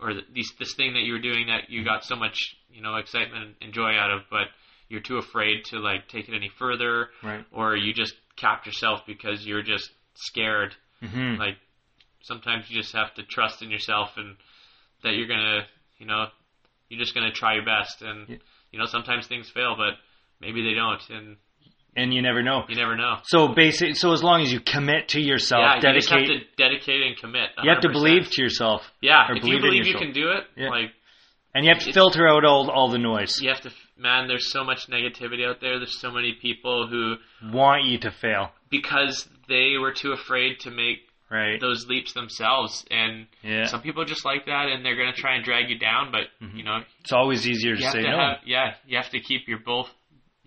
or 0.00 0.10
th- 0.12 0.24
these 0.32 0.52
this 0.58 0.74
thing 0.74 0.92
that 0.94 1.02
you 1.02 1.12
were 1.12 1.18
doing 1.20 1.46
that 1.46 1.64
Mm-hmm. 1.64 1.72
you 1.72 1.84
got 1.84 2.04
so 2.04 2.16
much 2.16 2.36
you 2.70 2.82
know 2.82 2.96
excitement 2.96 3.56
and 3.60 3.72
joy 3.72 3.96
out 3.96 4.10
of, 4.10 4.22
but 4.30 4.48
you're 4.88 5.00
too 5.00 5.18
afraid 5.18 5.64
to 5.66 5.78
like 5.78 6.08
take 6.08 6.28
it 6.28 6.34
any 6.34 6.50
further, 6.58 7.08
Right. 7.22 7.44
or 7.52 7.76
you 7.76 7.92
just 7.92 8.14
capped 8.36 8.66
yourself 8.66 9.00
because 9.06 9.44
you're 9.46 9.62
just 9.62 9.90
scared 10.14 10.74
hmm 11.00 11.36
like 11.38 11.56
sometimes 12.22 12.68
you 12.68 12.80
just 12.80 12.92
have 12.94 13.14
to 13.14 13.22
trust 13.22 13.62
in 13.62 13.70
yourself 13.70 14.10
and 14.16 14.34
that 15.04 15.14
you're 15.14 15.28
gonna 15.28 15.62
you 15.98 16.06
know 16.06 16.26
you're 16.88 16.98
just 17.00 17.14
gonna 17.14 17.30
try 17.32 17.54
your 17.54 17.64
best 17.64 18.02
and 18.02 18.28
Yeah. 18.28 18.36
you 18.72 18.78
know 18.78 18.86
sometimes 18.86 19.26
things 19.28 19.48
fail 19.48 19.74
but 19.76 19.94
maybe 20.40 20.62
they 20.62 20.74
don't 20.74 21.02
and 21.10 21.36
And 21.96 22.14
you 22.14 22.22
never 22.22 22.42
know. 22.42 22.62
you 22.68 22.76
never 22.76 22.96
know 22.96 23.16
So 23.24 23.48
basic. 23.48 23.96
So 23.96 24.12
as 24.12 24.22
long 24.22 24.42
as 24.42 24.52
you 24.52 24.60
commit 24.60 25.08
to 25.08 25.20
yourself, 25.20 25.62
yeah 25.82 25.88
you 25.90 25.94
just 25.94 26.10
have 26.10 26.20
to 26.26 26.38
dedicate 26.56 27.02
and 27.02 27.16
commit 27.16 27.50
You 27.62 27.70
have 27.70 27.80
to 27.82 27.88
believe 27.90 28.30
to 28.30 28.42
yourself, 28.42 28.82
yeah 29.00 29.26
or 29.28 29.36
if 29.36 29.42
believe 29.42 29.54
you 29.56 29.60
believe 29.62 29.86
you 29.86 29.94
can 29.94 30.12
do 30.12 30.30
it 30.30 30.44
Yeah. 30.56 30.68
like 30.70 30.90
and 31.54 31.64
you 31.64 31.72
have 31.74 31.82
to 31.82 31.92
filter 31.92 32.28
out 32.28 32.44
all 32.44 32.70
all 32.70 32.88
the 32.90 32.98
noise. 32.98 33.40
you 33.40 33.48
have 33.48 33.60
to 33.62 33.70
man 33.96 34.28
there's 34.28 34.52
so 34.52 34.62
much 34.62 34.86
negativity 34.88 35.44
out 35.48 35.60
there 35.60 35.78
there's 35.78 35.98
so 36.00 36.10
many 36.12 36.32
people 36.40 36.86
who 36.86 37.16
Want 37.52 37.84
you 37.84 37.98
to 37.98 38.10
fail, 38.10 38.50
because 38.70 39.28
they 39.48 39.76
were 39.80 39.92
too 39.92 40.12
afraid 40.12 40.60
to 40.60 40.70
make 40.70 40.98
right? 41.30 41.60
those 41.60 41.86
leaps 41.88 42.12
themselves 42.12 42.84
and 42.90 43.26
Yeah. 43.42 43.64
some 43.64 43.82
people 43.82 44.04
just 44.04 44.24
like 44.24 44.46
that 44.46 44.68
and 44.68 44.84
they're 44.84 44.96
going 44.96 45.12
to 45.12 45.20
try 45.20 45.34
and 45.34 45.44
drag 45.44 45.68
you 45.68 45.78
down 45.78 46.12
but 46.12 46.24
Mhm. 46.40 46.56
you 46.58 46.62
know 46.64 46.78
It's 47.00 47.12
always 47.12 47.48
easier 47.48 47.74
to 47.76 47.82
say 47.82 48.02
to 48.02 48.10
no. 48.10 48.16
have 48.18 48.38
yeah 48.44 48.74
you 48.86 48.96
have 48.96 49.10
to 49.10 49.20
keep 49.20 49.48
your 49.48 49.58
both 49.58 49.90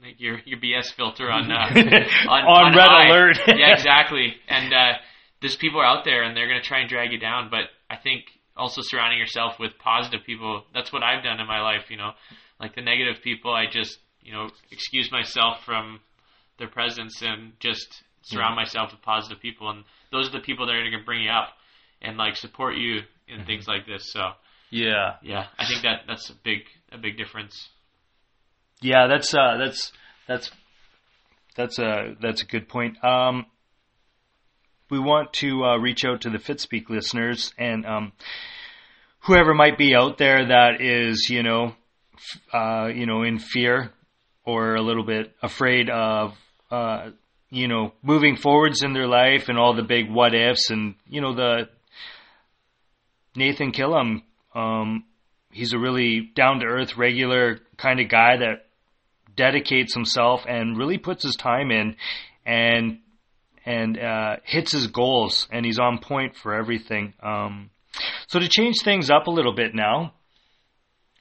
like 0.01 0.19
your 0.19 0.39
your 0.45 0.59
BS 0.59 0.93
filter 0.95 1.29
on 1.29 1.51
uh, 1.51 1.55
on, 2.29 2.43
On 2.45 2.75
red 2.75 2.87
alert. 2.87 3.37
yeah, 3.47 3.73
exactly. 3.73 4.33
And 4.47 4.73
uh, 4.73 4.93
there's 5.41 5.55
people 5.55 5.81
out 5.81 6.05
there, 6.05 6.23
and 6.23 6.35
they're 6.35 6.47
gonna 6.47 6.61
try 6.61 6.79
and 6.79 6.89
drag 6.89 7.11
you 7.11 7.19
down. 7.19 7.49
But 7.49 7.65
I 7.89 7.97
think 7.97 8.23
also 8.55 8.81
surrounding 8.83 9.19
yourself 9.19 9.59
with 9.59 9.71
positive 9.79 10.21
people. 10.25 10.63
That's 10.73 10.91
what 10.91 11.03
I've 11.03 11.23
done 11.23 11.39
in 11.39 11.47
my 11.47 11.61
life. 11.61 11.89
You 11.89 11.97
know, 11.97 12.11
like 12.59 12.75
the 12.75 12.81
negative 12.81 13.21
people, 13.23 13.53
I 13.53 13.65
just 13.71 13.99
you 14.21 14.33
know 14.33 14.49
excuse 14.71 15.11
myself 15.11 15.63
from 15.65 15.99
their 16.57 16.69
presence 16.69 17.21
and 17.21 17.53
just 17.59 18.03
surround 18.23 18.55
myself 18.55 18.91
with 18.91 19.01
positive 19.01 19.41
people. 19.41 19.69
And 19.69 19.83
those 20.11 20.29
are 20.29 20.31
the 20.31 20.39
people 20.39 20.65
that 20.67 20.75
are 20.75 20.83
gonna 20.83 21.03
bring 21.03 21.23
you 21.23 21.31
up 21.31 21.49
and 22.01 22.17
like 22.17 22.35
support 22.35 22.75
you 22.75 23.01
in 23.27 23.45
things 23.45 23.67
like 23.67 23.85
this. 23.85 24.11
So 24.11 24.31
yeah. 24.71 25.15
yeah, 25.21 25.47
I 25.59 25.67
think 25.67 25.83
that 25.83 26.01
that's 26.07 26.29
a 26.29 26.35
big 26.43 26.61
a 26.91 26.97
big 26.97 27.17
difference. 27.17 27.69
Yeah, 28.81 29.07
that's 29.07 29.33
uh, 29.33 29.57
that's 29.57 29.91
that's 30.27 30.51
that's 31.55 31.79
a 31.79 32.15
that's 32.21 32.41
a 32.41 32.45
good 32.45 32.67
point. 32.67 33.03
Um, 33.03 33.45
we 34.89 34.99
want 34.99 35.33
to 35.33 35.63
uh, 35.63 35.77
reach 35.77 36.03
out 36.03 36.21
to 36.21 36.29
the 36.29 36.37
FitSpeak 36.37 36.89
listeners 36.89 37.53
and 37.57 37.85
um, 37.85 38.11
whoever 39.21 39.53
might 39.53 39.77
be 39.77 39.95
out 39.95 40.17
there 40.17 40.47
that 40.47 40.81
is, 40.81 41.29
you 41.29 41.43
know, 41.43 41.75
uh, 42.53 42.87
you 42.93 43.05
know, 43.05 43.23
in 43.23 43.39
fear 43.39 43.91
or 44.43 44.75
a 44.75 44.81
little 44.81 45.05
bit 45.05 45.33
afraid 45.41 45.89
of, 45.89 46.33
uh, 46.69 47.11
you 47.49 47.67
know, 47.67 47.93
moving 48.01 48.35
forwards 48.35 48.83
in 48.83 48.93
their 48.93 49.07
life 49.07 49.47
and 49.47 49.57
all 49.57 49.73
the 49.73 49.83
big 49.83 50.09
what 50.09 50.33
ifs 50.33 50.69
and 50.69 50.95
you 51.07 51.21
know 51.21 51.35
the 51.35 51.69
Nathan 53.35 53.71
Killam. 53.71 54.23
Um, 54.53 55.05
he's 55.51 55.73
a 55.73 55.79
really 55.79 56.31
down 56.35 56.59
to 56.59 56.65
earth, 56.65 56.97
regular 56.97 57.59
kind 57.77 57.99
of 57.99 58.09
guy 58.09 58.37
that 58.37 58.65
dedicates 59.35 59.93
himself 59.93 60.41
and 60.47 60.77
really 60.77 60.97
puts 60.97 61.23
his 61.23 61.35
time 61.35 61.71
in 61.71 61.95
and 62.45 62.99
and 63.65 63.99
uh, 63.99 64.37
hits 64.43 64.71
his 64.71 64.87
goals 64.87 65.47
and 65.51 65.65
he's 65.65 65.77
on 65.79 65.99
point 65.99 66.35
for 66.35 66.53
everything. 66.55 67.13
Um, 67.21 67.69
so 68.27 68.39
to 68.39 68.47
change 68.49 68.75
things 68.83 69.09
up 69.11 69.27
a 69.27 69.31
little 69.31 69.53
bit 69.53 69.75
now, 69.75 70.13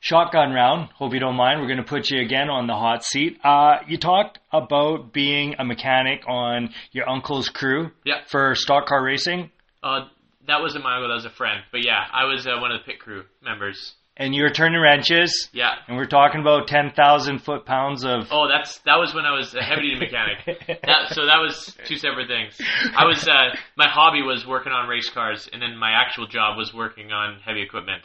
shotgun 0.01 0.53
round. 0.53 0.89
Hope 0.95 1.13
you 1.13 1.21
don't 1.21 1.37
mind. 1.37 1.61
We're 1.61 1.67
going 1.67 1.79
to 1.79 1.85
put 1.85 2.11
you 2.11 2.21
again 2.23 2.49
on 2.49 2.67
the 2.67 2.75
hot 2.75 3.05
seat. 3.05 3.39
Uh, 3.45 3.79
you 3.87 3.99
talked 3.99 4.39
about 4.53 5.13
being 5.13 5.55
a 5.59 5.65
mechanic 5.65 6.23
on 6.27 6.71
your 6.93 7.09
uncle's 7.09 7.49
crew 7.49 7.91
Yeah. 8.05 8.21
for 8.29 8.55
stock 8.55 8.87
car 8.87 9.03
racing, 9.05 9.51
Uh, 9.83 10.07
that 10.47 10.61
wasn't 10.61 10.83
my 10.85 10.95
uncle. 10.97 11.09
That 11.09 11.15
was 11.15 11.27
a 11.27 11.31
friend. 11.31 11.61
But 11.71 11.85
yeah, 11.85 12.01
I 12.13 12.25
was 12.25 12.47
uh, 12.47 12.57
one 12.61 12.73
of 12.73 12.81
the 12.81 12.85
pit 12.91 12.99
crew 13.01 13.25
members. 13.43 13.95
And 14.21 14.35
you 14.35 14.43
were 14.43 14.51
turning 14.51 14.79
wrenches. 14.79 15.49
Yeah. 15.53 15.73
And 15.89 15.97
we're 15.97 16.05
talking 16.05 16.43
about 16.43 16.69
ten 16.69 16.93
thousand 16.95 17.39
foot 17.41 17.65
pounds 17.65 18.05
of. 18.05 18.29
Oh, 18.31 18.47
that's 18.49 18.79
that 18.81 18.97
was 18.97 19.15
when 19.15 19.25
I 19.25 19.35
was 19.35 19.55
a 19.55 19.63
heavy 19.63 19.89
duty 19.89 19.99
mechanic. 19.99 20.45
That, 20.85 21.13
so 21.15 21.25
that 21.25 21.39
was 21.39 21.75
two 21.87 21.97
separate 21.97 22.29
things. 22.29 22.61
I 22.95 23.07
was 23.07 23.27
uh, 23.27 23.57
my 23.77 23.89
hobby 23.89 24.23
was 24.23 24.47
working 24.47 24.73
on 24.73 24.89
race 24.89 25.09
cars, 25.09 25.49
and 25.53 25.61
then 25.61 25.77
my 25.77 25.93
actual 25.93 26.27
job 26.27 26.59
was 26.59 26.73
working 26.75 27.11
on 27.13 27.41
heavy 27.45 27.63
equipment. 27.63 28.03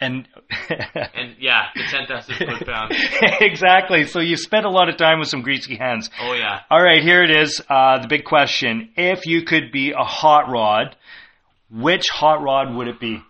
and 0.00 0.28
And 1.14 1.36
yeah, 1.38 1.66
the 1.76 1.84
ten 1.84 2.06
thousand 2.08 2.34
foot 2.34 2.66
pounds. 2.66 2.96
exactly. 3.40 4.04
So 4.04 4.18
you 4.18 4.36
spent 4.36 4.66
a 4.66 4.70
lot 4.70 4.88
of 4.88 4.96
time 4.96 5.20
with 5.20 5.28
some 5.28 5.42
greasy 5.42 5.76
hands. 5.76 6.10
Oh 6.20 6.32
yeah. 6.32 6.62
All 6.68 6.82
right, 6.82 7.00
here 7.00 7.22
it 7.22 7.30
is. 7.30 7.62
Uh, 7.70 8.00
the 8.02 8.08
big 8.08 8.24
question: 8.24 8.90
If 8.96 9.24
you 9.26 9.44
could 9.44 9.70
be 9.70 9.92
a 9.92 10.04
hot 10.04 10.50
rod, 10.50 10.96
which 11.70 12.08
hot 12.12 12.42
rod 12.42 12.74
would 12.74 12.88
it 12.88 12.98
be? 12.98 13.22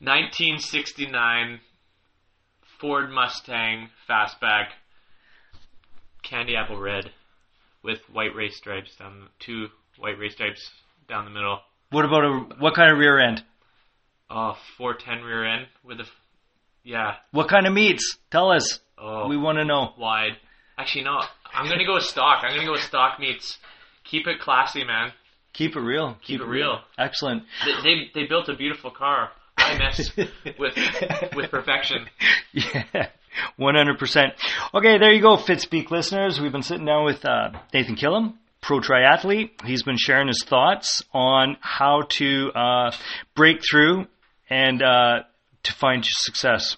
1969 0.00 1.60
Ford 2.80 3.10
Mustang 3.10 3.88
fastback, 4.08 4.66
candy 6.22 6.54
apple 6.56 6.78
red, 6.80 7.10
with 7.82 7.98
white 8.12 8.34
race 8.34 8.56
stripes 8.56 8.94
down 8.96 9.28
two 9.40 9.66
white 9.98 10.18
race 10.18 10.32
stripes 10.34 10.70
down 11.08 11.24
the 11.24 11.30
middle. 11.30 11.60
What 11.90 12.04
about 12.04 12.24
a 12.24 12.30
what 12.60 12.74
kind 12.74 12.92
of 12.92 12.98
rear 12.98 13.18
end? 13.18 13.42
Oh, 14.30 14.56
410 14.76 15.24
rear 15.24 15.44
end 15.44 15.66
with 15.82 16.00
a, 16.00 16.04
yeah. 16.84 17.14
What 17.32 17.48
kind 17.48 17.66
of 17.66 17.72
meats? 17.72 18.18
Tell 18.30 18.50
us. 18.50 18.78
Oh, 18.98 19.26
We 19.28 19.36
want 19.38 19.58
to 19.58 19.64
know. 19.64 19.94
wide. 19.98 20.32
Actually, 20.76 21.04
no. 21.04 21.20
I'm 21.52 21.68
gonna 21.68 21.84
go 21.86 21.94
with 21.94 22.04
stock. 22.04 22.44
I'm 22.44 22.54
gonna 22.54 22.66
go 22.66 22.72
with 22.72 22.82
stock 22.82 23.18
meats. 23.18 23.58
Keep 24.04 24.26
it 24.26 24.38
classy, 24.40 24.84
man. 24.84 25.12
Keep 25.54 25.76
it 25.76 25.80
real. 25.80 26.16
Keep 26.22 26.42
it 26.42 26.46
real. 26.46 26.80
Excellent. 26.98 27.42
They 27.64 27.72
they, 27.82 28.10
they 28.14 28.26
built 28.28 28.48
a 28.48 28.54
beautiful 28.54 28.90
car. 28.90 29.30
I 29.68 29.78
mess 29.78 30.16
with 30.58 30.74
with 31.36 31.50
perfection. 31.50 32.06
Yeah, 32.52 33.08
one 33.56 33.74
hundred 33.74 33.98
percent. 33.98 34.32
Okay, 34.74 34.98
there 34.98 35.12
you 35.12 35.22
go, 35.22 35.36
FitSpeak 35.36 35.90
listeners. 35.90 36.40
We've 36.40 36.52
been 36.52 36.62
sitting 36.62 36.86
down 36.86 37.04
with 37.04 37.24
uh, 37.24 37.50
Nathan 37.74 37.96
Killam, 37.96 38.34
pro 38.60 38.80
triathlete. 38.80 39.64
He's 39.64 39.82
been 39.82 39.98
sharing 39.98 40.28
his 40.28 40.42
thoughts 40.44 41.02
on 41.12 41.56
how 41.60 42.02
to 42.18 42.50
uh, 42.54 42.90
break 43.34 43.60
through 43.68 44.06
and 44.48 44.82
uh, 44.82 45.20
to 45.64 45.72
find 45.74 46.04
success. 46.04 46.76